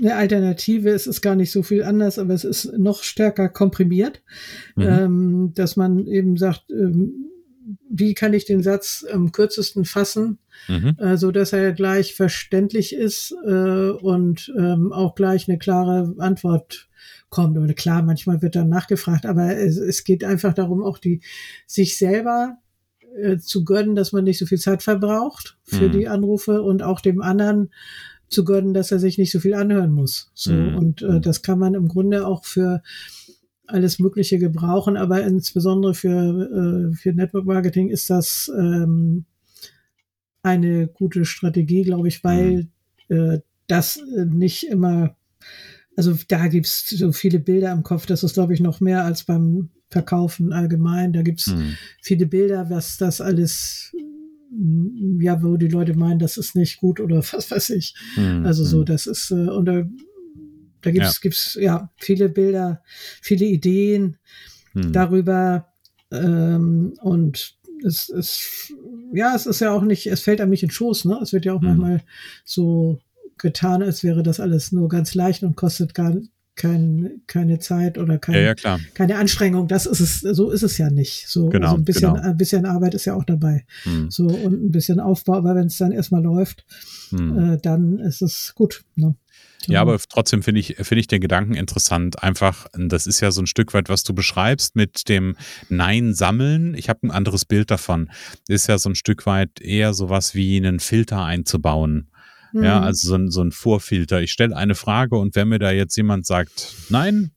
eine 0.00 0.16
Alternative, 0.16 0.90
es 0.90 1.06
ist 1.06 1.20
gar 1.20 1.36
nicht 1.36 1.52
so 1.52 1.62
viel 1.62 1.84
anders, 1.84 2.18
aber 2.18 2.34
es 2.34 2.44
ist 2.44 2.76
noch 2.76 3.04
stärker 3.04 3.48
komprimiert, 3.48 4.22
mhm. 4.74 4.82
ähm, 4.82 5.52
dass 5.54 5.76
man 5.76 6.06
eben 6.06 6.36
sagt, 6.36 6.64
ähm, 6.70 7.30
wie 7.88 8.12
kann 8.12 8.34
ich 8.34 8.44
den 8.44 8.62
Satz 8.62 9.06
am 9.10 9.32
kürzesten 9.32 9.84
fassen, 9.84 10.38
mhm. 10.68 10.96
äh, 10.98 11.16
so 11.16 11.30
dass 11.30 11.52
er 11.52 11.72
gleich 11.72 12.14
verständlich 12.14 12.94
ist 12.94 13.32
äh, 13.46 13.90
und 13.90 14.52
ähm, 14.58 14.92
auch 14.92 15.14
gleich 15.14 15.48
eine 15.48 15.58
klare 15.58 16.14
Antwort 16.18 16.88
kommt. 17.34 17.58
Oder 17.58 17.74
klar, 17.74 18.02
manchmal 18.02 18.42
wird 18.42 18.54
dann 18.54 18.68
nachgefragt, 18.68 19.26
aber 19.26 19.56
es, 19.56 19.76
es 19.76 20.04
geht 20.04 20.22
einfach 20.22 20.54
darum, 20.54 20.84
auch 20.84 20.98
die 20.98 21.20
sich 21.66 21.98
selber 21.98 22.58
äh, 23.20 23.38
zu 23.38 23.64
gönnen, 23.64 23.96
dass 23.96 24.12
man 24.12 24.22
nicht 24.22 24.38
so 24.38 24.46
viel 24.46 24.58
Zeit 24.58 24.84
verbraucht 24.84 25.58
für 25.64 25.88
mhm. 25.88 25.92
die 25.92 26.08
Anrufe 26.08 26.62
und 26.62 26.84
auch 26.84 27.00
dem 27.00 27.20
anderen 27.20 27.70
zu 28.28 28.44
gönnen, 28.44 28.72
dass 28.72 28.92
er 28.92 29.00
sich 29.00 29.18
nicht 29.18 29.32
so 29.32 29.40
viel 29.40 29.54
anhören 29.54 29.92
muss. 29.92 30.30
So 30.34 30.52
mhm. 30.52 30.76
und 30.76 31.02
äh, 31.02 31.20
das 31.20 31.42
kann 31.42 31.58
man 31.58 31.74
im 31.74 31.88
Grunde 31.88 32.24
auch 32.24 32.44
für 32.44 32.82
alles 33.66 33.98
Mögliche 33.98 34.38
gebrauchen, 34.38 34.96
aber 34.96 35.24
insbesondere 35.24 35.94
für 35.94 36.90
äh, 36.92 36.94
für 36.94 37.14
Network 37.14 37.46
Marketing 37.46 37.88
ist 37.90 38.10
das 38.10 38.48
ähm, 38.56 39.24
eine 40.42 40.86
gute 40.86 41.24
Strategie, 41.24 41.82
glaube 41.82 42.06
ich, 42.06 42.22
weil 42.22 42.68
mhm. 43.08 43.16
äh, 43.16 43.40
das 43.66 43.96
äh, 43.96 44.24
nicht 44.24 44.68
immer 44.68 45.16
also 45.96 46.16
da 46.28 46.48
gibt's 46.48 46.88
so 46.90 47.12
viele 47.12 47.38
Bilder 47.38 47.72
im 47.72 47.82
Kopf, 47.82 48.06
das 48.06 48.22
ist, 48.22 48.34
glaube 48.34 48.54
ich, 48.54 48.60
noch 48.60 48.80
mehr 48.80 49.04
als 49.04 49.24
beim 49.24 49.70
Verkaufen 49.90 50.52
allgemein. 50.52 51.12
Da 51.12 51.22
gibt's 51.22 51.46
hm. 51.46 51.76
viele 52.02 52.26
Bilder, 52.26 52.68
was 52.70 52.96
das 52.96 53.20
alles, 53.20 53.94
ja, 55.20 55.42
wo 55.42 55.56
die 55.56 55.68
Leute 55.68 55.94
meinen, 55.94 56.18
das 56.18 56.36
ist 56.36 56.56
nicht 56.56 56.78
gut 56.78 57.00
oder 57.00 57.18
was 57.32 57.50
weiß 57.50 57.70
ich. 57.70 57.94
Hm. 58.14 58.44
Also 58.44 58.64
so, 58.64 58.78
hm. 58.78 58.86
das 58.86 59.06
ist, 59.06 59.30
äh, 59.30 59.34
und 59.34 59.66
da, 59.66 59.84
da 60.82 60.90
gibt's, 60.90 61.16
ja. 61.16 61.20
gibt's 61.22 61.58
ja 61.60 61.90
viele 61.96 62.28
Bilder, 62.28 62.82
viele 63.22 63.46
Ideen 63.46 64.16
hm. 64.72 64.92
darüber. 64.92 65.68
Ähm, 66.10 66.94
und 67.00 67.56
es 67.84 68.08
ist, 68.08 68.72
ja, 69.12 69.34
es 69.34 69.46
ist 69.46 69.60
ja 69.60 69.72
auch 69.72 69.82
nicht, 69.82 70.06
es 70.06 70.22
fällt 70.22 70.40
einem 70.40 70.50
nicht 70.50 70.62
in 70.62 70.68
den 70.68 70.74
Schoß, 70.74 71.04
ne? 71.04 71.18
Es 71.22 71.32
wird 71.32 71.44
ja 71.44 71.52
auch 71.52 71.60
hm. 71.60 71.68
manchmal 71.68 72.02
so 72.44 72.98
getan, 73.38 73.82
als 73.82 74.02
wäre 74.02 74.22
das 74.22 74.40
alles 74.40 74.72
nur 74.72 74.88
ganz 74.88 75.14
leicht 75.14 75.42
und 75.42 75.56
kostet 75.56 75.94
gar 75.94 76.14
kein, 76.56 77.22
keine 77.26 77.58
Zeit 77.58 77.98
oder 77.98 78.18
kein, 78.18 78.34
ja, 78.34 78.54
ja, 78.56 78.78
keine 78.94 79.16
Anstrengung. 79.16 79.66
Das 79.66 79.86
ist 79.86 80.00
es, 80.00 80.20
so 80.20 80.50
ist 80.50 80.62
es 80.62 80.78
ja 80.78 80.90
nicht. 80.90 81.28
So 81.28 81.48
genau, 81.48 81.66
also 81.68 81.78
ein 81.78 81.84
bisschen, 81.84 82.14
genau. 82.14 82.22
ein 82.22 82.36
bisschen 82.36 82.64
Arbeit 82.64 82.94
ist 82.94 83.04
ja 83.06 83.14
auch 83.14 83.24
dabei. 83.24 83.64
Hm. 83.82 84.10
So 84.10 84.26
und 84.26 84.64
ein 84.64 84.70
bisschen 84.70 85.00
Aufbau, 85.00 85.34
aber 85.34 85.54
wenn 85.54 85.66
es 85.66 85.78
dann 85.78 85.92
erstmal 85.92 86.22
läuft, 86.22 86.64
hm. 87.10 87.54
äh, 87.54 87.58
dann 87.60 87.98
ist 87.98 88.22
es 88.22 88.52
gut. 88.54 88.84
Ne? 88.94 89.16
Ja, 89.66 89.80
aber 89.80 89.98
trotzdem 89.98 90.42
finde 90.42 90.60
ich, 90.60 90.76
finde 90.76 91.00
ich 91.00 91.06
den 91.06 91.20
Gedanken 91.20 91.54
interessant. 91.54 92.22
Einfach, 92.22 92.66
das 92.74 93.06
ist 93.06 93.20
ja 93.20 93.30
so 93.30 93.42
ein 93.42 93.46
Stück 93.46 93.74
weit, 93.74 93.88
was 93.88 94.02
du 94.02 94.14
beschreibst 94.14 94.76
mit 94.76 95.08
dem 95.08 95.36
Nein 95.68 96.14
sammeln. 96.14 96.74
Ich 96.74 96.88
habe 96.88 97.06
ein 97.06 97.10
anderes 97.10 97.44
Bild 97.44 97.70
davon. 97.70 98.10
Ist 98.46 98.68
ja 98.68 98.78
so 98.78 98.90
ein 98.90 98.94
Stück 98.94 99.26
weit 99.26 99.60
eher 99.60 99.94
sowas 99.94 100.34
wie 100.34 100.56
einen 100.56 100.80
Filter 100.80 101.24
einzubauen. 101.24 102.10
Ja, 102.54 102.80
mhm. 102.80 102.86
also 102.86 103.08
so 103.08 103.14
ein, 103.16 103.30
so 103.30 103.42
ein 103.42 103.50
Vorfilter. 103.50 104.22
Ich 104.22 104.30
stelle 104.32 104.56
eine 104.56 104.74
Frage 104.74 105.16
und 105.16 105.34
wenn 105.34 105.48
mir 105.48 105.58
da 105.58 105.72
jetzt 105.72 105.96
jemand 105.96 106.24
sagt, 106.24 106.74
nein, 106.88 107.32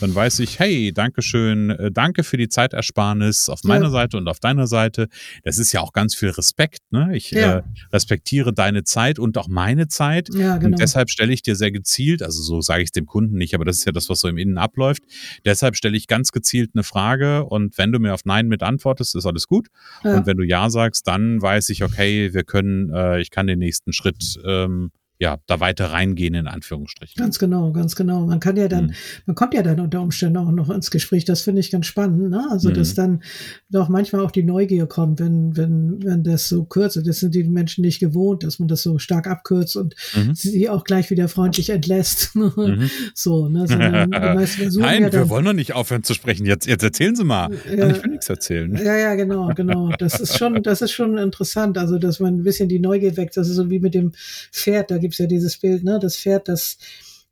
dann 0.00 0.14
weiß 0.14 0.40
ich, 0.40 0.58
hey, 0.58 0.92
Dankeschön, 0.92 1.70
äh, 1.70 1.90
danke 1.90 2.24
für 2.24 2.36
die 2.36 2.48
Zeitersparnis 2.48 3.48
auf 3.48 3.64
meiner 3.64 3.86
ja. 3.86 3.90
Seite 3.90 4.16
und 4.16 4.28
auf 4.28 4.40
deiner 4.40 4.66
Seite. 4.66 5.08
Das 5.44 5.58
ist 5.58 5.72
ja 5.72 5.80
auch 5.80 5.92
ganz 5.92 6.14
viel 6.14 6.30
Respekt. 6.30 6.80
Ne? 6.90 7.16
Ich 7.16 7.30
ja. 7.30 7.58
äh, 7.58 7.62
respektiere 7.92 8.52
deine 8.52 8.84
Zeit 8.84 9.18
und 9.18 9.38
auch 9.38 9.48
meine 9.48 9.88
Zeit. 9.88 10.28
Ja, 10.34 10.56
genau. 10.56 10.72
Und 10.72 10.80
deshalb 10.80 11.10
stelle 11.10 11.32
ich 11.32 11.42
dir 11.42 11.56
sehr 11.56 11.70
gezielt, 11.70 12.22
also 12.22 12.42
so 12.42 12.60
sage 12.60 12.82
ich 12.82 12.88
es 12.88 12.92
dem 12.92 13.06
Kunden 13.06 13.36
nicht, 13.36 13.54
aber 13.54 13.64
das 13.64 13.78
ist 13.78 13.86
ja 13.86 13.92
das, 13.92 14.08
was 14.08 14.20
so 14.20 14.28
im 14.28 14.38
Innen 14.38 14.58
abläuft. 14.58 15.02
Deshalb 15.44 15.76
stelle 15.76 15.96
ich 15.96 16.06
ganz 16.06 16.32
gezielt 16.32 16.70
eine 16.74 16.82
Frage 16.82 17.44
und 17.44 17.78
wenn 17.78 17.92
du 17.92 17.98
mir 17.98 18.14
auf 18.14 18.24
Nein 18.24 18.48
mit 18.48 18.62
antwortest, 18.62 19.14
ist 19.14 19.26
alles 19.26 19.46
gut. 19.46 19.68
Und 20.02 20.26
wenn 20.26 20.36
du 20.36 20.44
Ja 20.44 20.70
sagst, 20.70 21.06
dann 21.06 21.40
weiß 21.40 21.68
ich, 21.70 21.82
okay, 21.82 22.32
wir 22.32 22.44
können, 22.44 22.90
äh, 22.90 23.20
ich 23.20 23.30
kann 23.30 23.46
den 23.46 23.58
nächsten 23.58 23.92
Schritt 23.92 24.38
ähm, 24.44 24.90
ja, 25.18 25.38
da 25.46 25.60
weiter 25.60 25.92
reingehen, 25.92 26.34
in 26.34 26.46
Anführungsstrichen. 26.46 27.14
Ganz 27.16 27.38
genau, 27.38 27.72
ganz 27.72 27.96
genau. 27.96 28.26
Man 28.26 28.38
kann 28.38 28.56
ja 28.56 28.68
dann, 28.68 28.86
mhm. 28.86 28.94
man 29.24 29.34
kommt 29.34 29.54
ja 29.54 29.62
dann 29.62 29.80
unter 29.80 30.02
Umständen 30.02 30.36
auch 30.36 30.50
noch 30.50 30.68
ins 30.68 30.90
Gespräch. 30.90 31.24
Das 31.24 31.40
finde 31.40 31.60
ich 31.60 31.70
ganz 31.70 31.86
spannend, 31.86 32.30
ne? 32.30 32.46
Also, 32.50 32.68
mhm. 32.68 32.74
dass 32.74 32.94
dann 32.94 33.22
doch 33.70 33.88
manchmal 33.88 34.22
auch 34.22 34.30
die 34.30 34.42
Neugier 34.42 34.86
kommt, 34.86 35.18
wenn, 35.20 35.56
wenn, 35.56 36.02
wenn 36.02 36.22
das 36.22 36.48
so 36.48 36.64
kürzt. 36.64 37.00
Das 37.06 37.20
sind 37.20 37.34
die 37.34 37.44
Menschen 37.44 37.82
nicht 37.82 37.98
gewohnt, 37.98 38.42
dass 38.42 38.58
man 38.58 38.68
das 38.68 38.82
so 38.82 38.98
stark 38.98 39.26
abkürzt 39.26 39.76
und 39.76 39.94
mhm. 40.14 40.34
sie 40.34 40.68
auch 40.68 40.84
gleich 40.84 41.10
wieder 41.10 41.28
freundlich 41.28 41.70
entlässt. 41.70 42.32
Mhm. 42.56 42.90
so, 43.14 43.48
ne? 43.48 43.66
Sondern, 43.66 44.10
Nein, 44.10 45.02
ja 45.02 45.12
wir 45.12 45.28
wollen 45.28 45.44
doch 45.44 45.52
nicht 45.52 45.74
aufhören 45.74 46.02
zu 46.02 46.14
sprechen. 46.14 46.46
Jetzt, 46.46 46.66
jetzt 46.66 46.82
erzählen 46.82 47.14
Sie 47.14 47.24
mal. 47.24 47.50
Ja, 47.66 47.88
ich 47.88 48.02
will 48.02 48.12
nichts 48.12 48.28
erzählen. 48.28 48.74
Ja, 48.76 48.96
ja, 48.96 49.14
genau, 49.14 49.48
genau. 49.54 49.90
Das 49.98 50.20
ist 50.20 50.38
schon, 50.38 50.62
das 50.62 50.80
ist 50.80 50.92
schon 50.92 51.18
interessant. 51.18 51.76
Also, 51.76 51.98
dass 51.98 52.20
man 52.20 52.36
ein 52.36 52.42
bisschen 52.44 52.68
die 52.68 52.78
Neugier 52.78 53.16
weckt. 53.16 53.36
Das 53.36 53.48
ist 53.48 53.56
so 53.56 53.68
wie 53.68 53.78
mit 53.78 53.94
dem 53.94 54.12
Pferd. 54.52 54.90
Da 54.90 54.98
gibt's 55.06 55.18
ja 55.18 55.26
dieses 55.26 55.56
Bild, 55.56 55.84
ne, 55.84 56.00
das 56.00 56.16
Pferd, 56.16 56.48
das, 56.48 56.78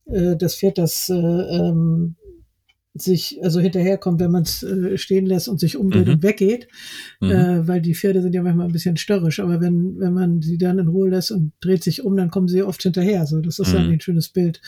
äh, 0.06 0.36
das 0.36 0.54
Pferd, 0.54 0.78
das 0.78 1.08
äh, 1.08 1.14
ähm, 1.14 2.14
sich 2.96 3.40
also 3.42 3.58
hinterherkommt, 3.58 4.20
wenn 4.20 4.30
man 4.30 4.44
es 4.44 4.62
äh, 4.62 4.96
stehen 4.96 5.26
lässt 5.26 5.48
und 5.48 5.58
sich 5.58 5.76
umdreht 5.76 6.06
mhm. 6.06 6.12
und 6.14 6.22
weggeht, 6.22 6.68
mhm. 7.20 7.30
äh, 7.30 7.66
weil 7.66 7.80
die 7.80 7.96
Pferde 7.96 8.22
sind 8.22 8.32
ja 8.32 8.42
manchmal 8.42 8.66
ein 8.66 8.72
bisschen 8.72 8.96
störrisch, 8.96 9.40
aber 9.40 9.60
wenn 9.60 9.98
wenn 9.98 10.12
man 10.12 10.40
sie 10.42 10.58
dann 10.58 10.78
in 10.78 10.86
Ruhe 10.86 11.10
lässt 11.10 11.32
und 11.32 11.52
dreht 11.60 11.82
sich 11.82 12.04
um, 12.04 12.16
dann 12.16 12.30
kommen 12.30 12.46
sie 12.46 12.62
oft 12.62 12.80
hinterher. 12.80 13.26
So, 13.26 13.40
das 13.40 13.58
ist 13.58 13.72
mhm. 13.72 13.90
ein 13.90 14.00
schönes 14.00 14.28
Bild. 14.28 14.60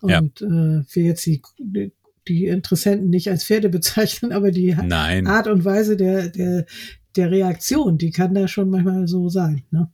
Und 0.00 0.12
ja. 0.12 0.20
äh, 0.20 0.84
für 0.84 1.00
jetzt 1.00 1.26
die, 1.26 1.42
die 1.58 1.92
die 2.28 2.46
Interessenten 2.46 3.10
nicht 3.10 3.28
als 3.28 3.44
Pferde 3.44 3.68
bezeichnen, 3.68 4.30
aber 4.30 4.52
die 4.52 4.76
Nein. 4.80 5.26
Art 5.26 5.48
und 5.48 5.64
Weise 5.64 5.96
der 5.96 6.28
der 6.28 6.66
der 7.16 7.30
Reaktion, 7.32 7.98
die 7.98 8.10
kann 8.10 8.32
da 8.32 8.46
schon 8.46 8.70
manchmal 8.70 9.08
so 9.08 9.28
sein. 9.28 9.64
Ne? 9.70 9.90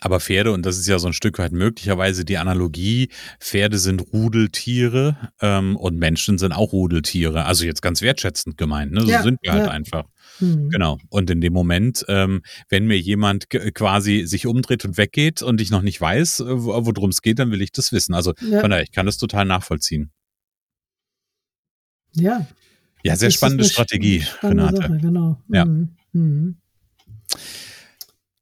Aber 0.00 0.20
Pferde, 0.20 0.52
und 0.52 0.64
das 0.64 0.78
ist 0.78 0.86
ja 0.86 0.98
so 0.98 1.06
ein 1.06 1.12
Stück 1.12 1.38
weit 1.38 1.52
möglicherweise 1.52 2.24
die 2.24 2.38
Analogie, 2.38 3.08
Pferde 3.40 3.78
sind 3.78 4.12
Rudeltiere 4.12 5.16
ähm, 5.40 5.76
und 5.76 5.98
Menschen 5.98 6.38
sind 6.38 6.52
auch 6.52 6.72
Rudeltiere. 6.72 7.44
Also 7.44 7.64
jetzt 7.64 7.82
ganz 7.82 8.02
wertschätzend 8.02 8.58
gemeint, 8.58 8.92
ne? 8.92 9.02
So 9.02 9.10
ja, 9.10 9.22
sind 9.22 9.38
wir 9.42 9.52
halt 9.52 9.66
ja. 9.66 9.70
einfach. 9.70 10.04
Mhm. 10.40 10.70
Genau. 10.70 10.98
Und 11.10 11.30
in 11.30 11.40
dem 11.40 11.52
Moment, 11.52 12.04
ähm, 12.08 12.42
wenn 12.68 12.86
mir 12.86 12.98
jemand 12.98 13.48
quasi 13.50 14.24
sich 14.26 14.46
umdreht 14.46 14.84
und 14.84 14.98
weggeht 14.98 15.42
und 15.42 15.60
ich 15.60 15.70
noch 15.70 15.82
nicht 15.82 16.00
weiß, 16.00 16.40
äh, 16.40 16.44
worum 16.48 17.10
es 17.10 17.22
geht, 17.22 17.38
dann 17.38 17.50
will 17.50 17.62
ich 17.62 17.72
das 17.72 17.92
wissen. 17.92 18.14
Also 18.14 18.34
ja. 18.40 18.60
von 18.60 18.70
daher, 18.70 18.82
ich 18.82 18.92
kann 18.92 19.06
das 19.06 19.18
total 19.18 19.44
nachvollziehen. 19.44 20.10
Ja. 22.14 22.46
Ja, 23.02 23.16
sehr 23.16 23.30
spannende 23.30 23.64
Strategie, 23.64 24.22
spannende 24.22 24.64
Renate. 24.64 24.76
Sache, 24.76 24.98
genau. 24.98 25.42
Ja. 25.48 25.64
Mhm. 25.66 25.96
Mhm. 26.12 26.56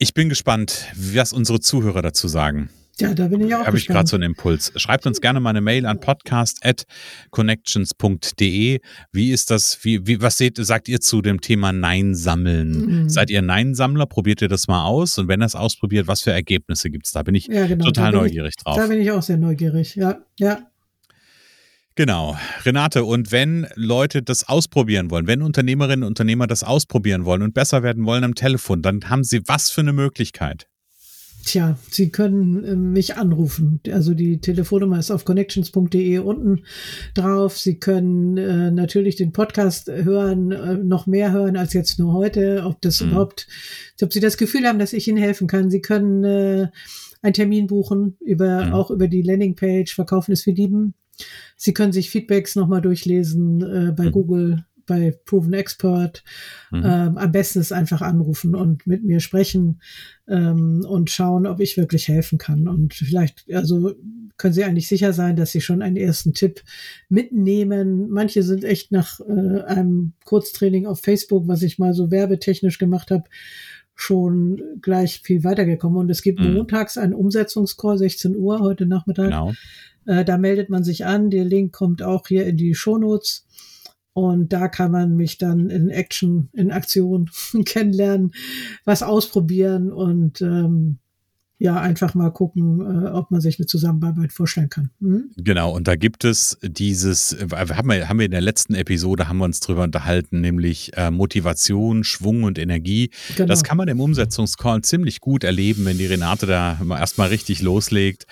Ich 0.02 0.12
bin 0.14 0.28
gespannt, 0.28 0.87
was 0.97 1.32
unsere 1.32 1.61
Zuhörer 1.61 2.02
dazu 2.02 2.26
sagen. 2.26 2.71
Ja, 2.99 3.14
da 3.14 3.28
bin 3.28 3.47
ich 3.47 3.54
auch 3.54 3.64
Habe 3.64 3.78
ich 3.78 3.87
gerade 3.87 4.09
so 4.09 4.16
einen 4.16 4.25
Impuls. 4.25 4.73
Schreibt 4.75 5.06
uns 5.06 5.21
gerne 5.21 5.38
mal 5.38 5.50
eine 5.50 5.61
Mail 5.61 5.87
an 5.87 6.00
podcast@connections.de. 6.00 8.80
Wie 9.12 9.30
ist 9.30 9.52
das? 9.52 9.78
Wie, 9.82 10.04
wie 10.04 10.21
was 10.21 10.38
seht, 10.38 10.56
sagt 10.56 10.88
ihr 10.88 11.00
zu 11.00 11.23
dem 11.23 11.40
Thema 11.40 11.73
Nein 11.73 12.16
sammeln? 12.16 13.02
Mhm. 13.02 13.09
Seid 13.09 13.30
ihr 13.30 13.42
Nein-Sammler? 13.42 14.06
Probiert 14.06 14.42
ihr 14.42 14.49
das 14.49 14.66
mal 14.66 14.87
aus? 14.87 15.18
Und 15.18 15.28
wenn 15.28 15.40
ihr 15.40 15.47
es 15.47 15.54
ausprobiert, 15.54 16.09
was 16.09 16.23
für 16.23 16.32
Ergebnisse 16.32 16.90
gibt 16.90 17.06
es? 17.06 17.12
Da 17.12 17.23
bin 17.23 17.37
ich 17.37 17.47
ja, 17.47 17.68
genau. 17.68 17.85
total 17.85 18.11
neugierig 18.11 18.54
ich, 18.59 18.64
drauf. 18.64 18.76
Da 18.76 18.88
bin 18.88 19.00
ich 19.00 19.12
auch 19.12 19.23
sehr 19.23 19.37
neugierig. 19.37 19.94
Ja, 19.94 20.18
ja. 20.37 20.66
Genau, 21.94 22.37
Renate, 22.64 23.04
und 23.04 23.32
wenn 23.32 23.66
Leute 23.75 24.22
das 24.22 24.49
ausprobieren 24.49 25.11
wollen, 25.11 25.26
wenn 25.26 25.42
Unternehmerinnen 25.42 26.04
und 26.04 26.08
Unternehmer 26.08 26.46
das 26.46 26.64
ausprobieren 26.64 27.26
wollen 27.26 27.42
und 27.42 27.52
besser 27.52 27.82
werden 27.82 28.06
wollen 28.06 28.25
am 28.25 28.34
Telefon, 28.34 28.80
dann 28.80 29.11
haben 29.11 29.25
sie 29.25 29.42
was 29.46 29.70
für 29.70 29.82
eine 29.82 29.92
Möglichkeit? 29.92 30.68
Tja, 31.44 31.76
Sie 31.90 32.11
können 32.11 32.64
äh, 32.64 32.76
mich 32.76 33.16
anrufen. 33.16 33.80
Also 33.90 34.14
die 34.14 34.40
Telefonnummer 34.40 34.99
ist 35.00 35.11
auf 35.11 35.25
connections.de 35.25 36.18
unten 36.18 36.62
drauf. 37.14 37.58
Sie 37.58 37.78
können 37.78 38.37
äh, 38.37 38.70
natürlich 38.70 39.16
den 39.16 39.32
Podcast 39.32 39.88
hören, 39.88 40.52
äh, 40.52 40.75
noch 40.76 41.06
mehr 41.06 41.32
hören 41.32 41.56
als 41.56 41.72
jetzt 41.72 41.99
nur 41.99 42.12
heute. 42.12 42.62
Ob 42.64 42.80
das 42.80 43.00
mhm. 43.00 43.08
überhaupt, 43.08 43.49
ob 44.00 44.12
Sie 44.12 44.20
das 44.20 44.37
Gefühl 44.37 44.66
haben, 44.66 44.78
dass 44.78 44.92
ich 44.92 45.08
Ihnen 45.08 45.18
helfen 45.18 45.49
kann. 45.49 45.70
Sie 45.70 45.80
können 45.80 46.22
äh, 46.25 46.68
einen 47.22 47.34
Termin 47.34 47.66
buchen 47.66 48.16
über 48.20 48.66
mhm. 48.66 48.72
auch 48.72 48.90
über 48.90 49.08
die 49.08 49.22
Landingpage 49.22 49.92
Verkaufen 49.94 50.32
ist 50.32 50.44
für 50.44 50.52
Lieben. 50.52 50.94
Sie 51.57 51.75
können 51.75 51.92
sich 51.92 52.11
Feedbacks 52.11 52.57
nochmal 52.57 52.83
durchlesen 52.83 53.62
äh, 53.62 53.92
bei 53.92 54.07
mhm. 54.07 54.12
Google 54.12 54.64
bei 54.87 55.16
Proven 55.25 55.52
Expert. 55.52 56.25
Mhm. 56.71 56.83
Ähm, 56.85 57.19
am 57.19 57.33
besten 57.33 57.61
ist 57.61 57.73
einfach 57.73 58.02
anrufen 58.02 58.54
und 58.54 58.87
mit 58.87 59.04
mir 59.04 59.21
sprechen 59.21 59.81
ähm, 60.28 60.85
und 60.87 61.11
schauen, 61.11 61.47
ob 61.47 61.61
ich 61.61 61.76
wirklich 61.76 62.09
helfen 62.09 62.38
kann. 62.38 62.69
Und 62.69 62.95
vielleicht, 62.95 63.45
also 63.52 63.95
können 64.37 64.54
Sie 64.54 64.64
eigentlich 64.64 64.88
sicher 64.88 65.12
sein, 65.12 65.37
dass 65.37 65.52
Sie 65.52 65.61
schon 65.61 65.83
einen 65.83 65.97
ersten 65.97 66.35
Tipp 66.35 66.62
mitnehmen. 67.09 68.09
Manche 68.11 68.42
sind 68.42 68.64
echt 68.64 68.90
nach 68.92 69.21
äh, 69.21 69.62
einem 69.62 70.14
Kurztraining 70.25 70.87
auf 70.87 71.00
Facebook, 71.00 71.47
was 71.47 71.62
ich 71.62 71.78
mal 71.78 71.95
so 71.95 72.11
werbetechnisch 72.11 72.78
gemacht 72.78 73.11
habe, 73.11 73.25
schon 73.94 74.61
gleich 74.80 75.20
viel 75.22 75.44
weitergekommen. 75.44 75.99
Und 75.99 76.11
es 76.11 76.22
gibt 76.22 76.40
mhm. 76.40 76.54
montags 76.54 76.99
einen 76.99 77.14
Umsetzungscall, 77.14 77.99
16 77.99 78.37
Uhr 78.37 78.61
heute 78.61 78.87
Nachmittag. 78.87 79.26
Genau. 79.26 79.52
Äh, 80.06 80.25
da 80.25 80.38
meldet 80.38 80.70
man 80.70 80.84
sich 80.84 81.06
an. 81.06 81.30
Der 81.30 81.44
Link 81.44 81.72
kommt 81.72 82.02
auch 82.02 82.26
hier 82.26 82.46
in 82.46 82.56
die 82.56 82.75
Shownotes. 82.75 83.46
Und 84.14 84.52
da 84.52 84.68
kann 84.68 84.92
man 84.92 85.16
mich 85.16 85.38
dann 85.38 85.70
in 85.70 85.88
Action, 85.88 86.50
in 86.52 86.70
Aktion 86.70 87.30
kennenlernen, 87.64 88.32
was 88.84 89.02
ausprobieren 89.02 89.90
und 89.90 90.42
ähm, 90.42 90.99
ja, 91.62 91.81
einfach 91.81 92.14
mal 92.14 92.31
gucken, 92.31 92.81
äh, 92.81 93.11
ob 93.11 93.31
man 93.31 93.40
sich 93.40 93.61
eine 93.61 93.66
Zusammenarbeit 93.66 94.33
vorstellen 94.33 94.69
kann. 94.69 94.90
Mhm. 94.99 95.31
Genau, 95.37 95.71
und 95.71 95.87
da 95.87 95.95
gibt 95.95 96.25
es 96.25 96.59
dieses, 96.61 97.35
äh, 97.35 97.47
haben 97.52 97.88
wir, 97.88 98.09
haben 98.09 98.19
wir 98.19 98.26
in 98.26 98.33
der 98.33 98.40
letzten 98.40 98.75
Episode, 98.75 99.28
haben 99.28 99.38
wir 99.38 99.45
uns 99.45 99.61
drüber 99.61 99.85
unterhalten, 99.85 100.40
nämlich 100.40 100.90
äh, 100.97 101.12
Motivation, 101.12 102.02
Schwung 102.02 102.42
und 102.42 102.59
Energie. 102.59 103.11
Genau. 103.37 103.47
Das 103.47 103.62
kann 103.62 103.76
man 103.76 103.87
im 103.87 104.00
Umsetzungscall 104.00 104.83
ziemlich 104.83 105.21
gut 105.21 105.45
erleben, 105.45 105.85
wenn 105.85 105.99
die 105.99 106.07
Renate 106.07 106.47
da 106.47 106.81
erstmal 106.99 107.28
richtig 107.28 107.62
loslegt. 107.62 108.26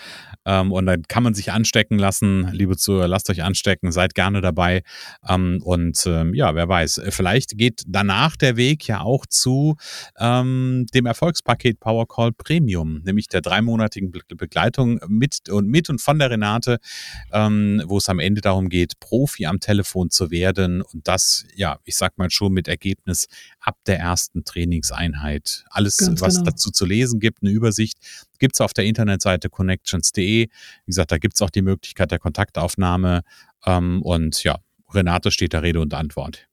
Ähm, 0.47 0.73
und 0.73 0.87
dann 0.87 1.03
kann 1.03 1.23
man 1.23 1.35
sich 1.35 1.53
anstecken 1.53 1.99
lassen. 1.99 2.49
Liebe 2.53 2.77
Zuhörer, 2.77 3.09
lasst 3.09 3.29
euch 3.31 3.43
anstecken, 3.43 3.93
seid 3.93 4.15
gerne 4.15 4.41
dabei. 4.41 4.83
Ähm, 5.29 5.61
und 5.63 6.03
ähm, 6.07 6.35
ja, 6.35 6.55
wer 6.55 6.69
weiß, 6.69 7.03
vielleicht 7.11 7.59
geht 7.59 7.83
danach 7.87 8.37
der 8.37 8.57
Weg 8.57 8.87
ja 8.87 9.01
auch 9.01 9.27
zu 9.27 9.77
ähm, 10.19 10.87
dem 10.95 11.07
Erfolgspaket 11.07 11.81
Power 11.81 12.09
Call 12.09 12.33
Premium, 12.33 13.03
nämlich 13.05 13.29
der 13.29 13.41
dreimonatigen 13.41 14.11
Be 14.11 14.21
Begleitung 14.37 15.01
mit 15.09 15.49
und 15.49 15.69
mit 15.69 15.91
und 15.91 16.01
von 16.01 16.19
der 16.19 16.31
Renate, 16.31 16.79
ähm, 17.33 17.83
wo 17.87 17.99
es 17.99 18.09
am 18.09 18.19
Ende 18.19 18.41
darum 18.41 18.69
geht, 18.69 19.01
Profi 19.01 19.47
am 19.47 19.61
Telefon 19.61 20.11
zu 20.11 20.31
werden 20.31 20.83
und 20.83 21.07
das, 21.09 21.45
ja, 21.55 21.79
ich 21.85 21.97
sag 21.97 22.17
mal 22.17 22.31
schon 22.31 22.53
mit 22.53 22.69
Ergebnis 22.69 23.27
ab 23.61 23.77
der 23.87 23.99
ersten 23.99 24.45
Trainingseinheit. 24.45 25.65
Alles, 25.71 25.99
Ganz 25.99 26.21
was 26.21 26.37
genau. 26.37 26.51
dazu 26.51 26.71
zu 26.71 26.87
lesen 26.87 27.21
gibt, 27.21 27.43
eine 27.43 27.51
Übersicht, 27.51 27.99
gibt 28.39 28.57
es 28.57 28.61
auf 28.61 28.73
der 28.73 28.85
Internetseite 28.85 29.51
connections.de. 29.51 30.47
Wie 30.47 30.51
gesagt, 30.87 31.13
da 31.13 31.19
gibt 31.19 31.35
es 31.35 31.43
auch 31.43 31.51
die 31.51 31.63
Möglichkeit 31.63 32.11
der 32.11 32.19
Kontaktaufnahme. 32.19 33.23
Ähm, 33.67 34.03
und 34.03 34.43
ja, 34.43 34.59
Renate 34.93 35.31
steht 35.31 35.55
da 35.55 35.61
Rede 35.61 35.81
und 35.81 35.95
Antwort. 35.95 36.49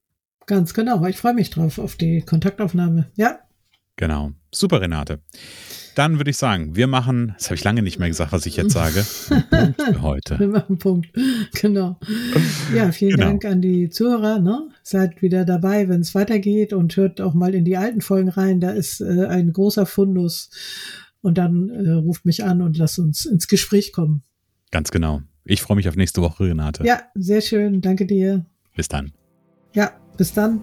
Ganz 0.46 0.72
genau. 0.72 1.04
Ich 1.06 1.18
freue 1.18 1.34
mich 1.34 1.50
drauf 1.50 1.78
auf 1.78 1.96
die 1.96 2.22
Kontaktaufnahme. 2.22 3.10
Ja. 3.16 3.40
Genau. 3.98 4.30
Super, 4.54 4.80
Renate. 4.80 5.18
Dann 5.96 6.18
würde 6.18 6.30
ich 6.30 6.36
sagen, 6.36 6.76
wir 6.76 6.86
machen, 6.86 7.34
das 7.36 7.46
habe 7.46 7.56
ich 7.56 7.64
lange 7.64 7.82
nicht 7.82 7.98
mehr 7.98 8.06
gesagt, 8.06 8.30
was 8.30 8.46
ich 8.46 8.56
jetzt 8.56 8.72
sage, 8.72 9.04
einen 9.50 9.74
Punkt 9.74 9.82
für 9.82 10.02
heute. 10.02 10.38
Wir 10.38 10.46
machen 10.46 10.68
einen 10.68 10.78
Punkt. 10.78 11.08
Genau. 11.60 11.98
Ja, 12.72 12.92
vielen 12.92 13.16
genau. 13.16 13.26
Dank 13.26 13.44
an 13.44 13.60
die 13.60 13.90
Zuhörer. 13.90 14.38
Ne? 14.38 14.68
Seid 14.84 15.20
wieder 15.20 15.44
dabei, 15.44 15.88
wenn 15.88 16.00
es 16.00 16.14
weitergeht 16.14 16.72
und 16.72 16.96
hört 16.96 17.20
auch 17.20 17.34
mal 17.34 17.56
in 17.56 17.64
die 17.64 17.76
alten 17.76 18.00
Folgen 18.00 18.28
rein. 18.28 18.60
Da 18.60 18.70
ist 18.70 19.00
äh, 19.00 19.26
ein 19.26 19.52
großer 19.52 19.84
Fundus. 19.84 20.50
Und 21.20 21.36
dann 21.36 21.68
äh, 21.68 21.90
ruft 21.90 22.24
mich 22.24 22.44
an 22.44 22.62
und 22.62 22.78
lasst 22.78 23.00
uns 23.00 23.26
ins 23.26 23.48
Gespräch 23.48 23.92
kommen. 23.92 24.22
Ganz 24.70 24.92
genau. 24.92 25.22
Ich 25.44 25.60
freue 25.60 25.76
mich 25.76 25.88
auf 25.88 25.96
nächste 25.96 26.22
Woche, 26.22 26.44
Renate. 26.44 26.84
Ja, 26.84 27.02
sehr 27.16 27.40
schön. 27.40 27.80
Danke 27.80 28.06
dir. 28.06 28.46
Bis 28.76 28.86
dann. 28.86 29.12
Ja, 29.74 29.90
bis 30.16 30.32
dann. 30.32 30.62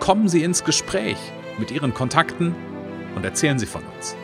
kommen 0.00 0.28
Sie 0.28 0.42
ins 0.42 0.64
Gespräch 0.64 1.18
mit 1.58 1.70
Ihren 1.70 1.94
Kontakten 1.94 2.54
und 3.14 3.24
erzählen 3.24 3.58
Sie 3.58 3.66
von 3.66 3.82
uns. 3.96 4.16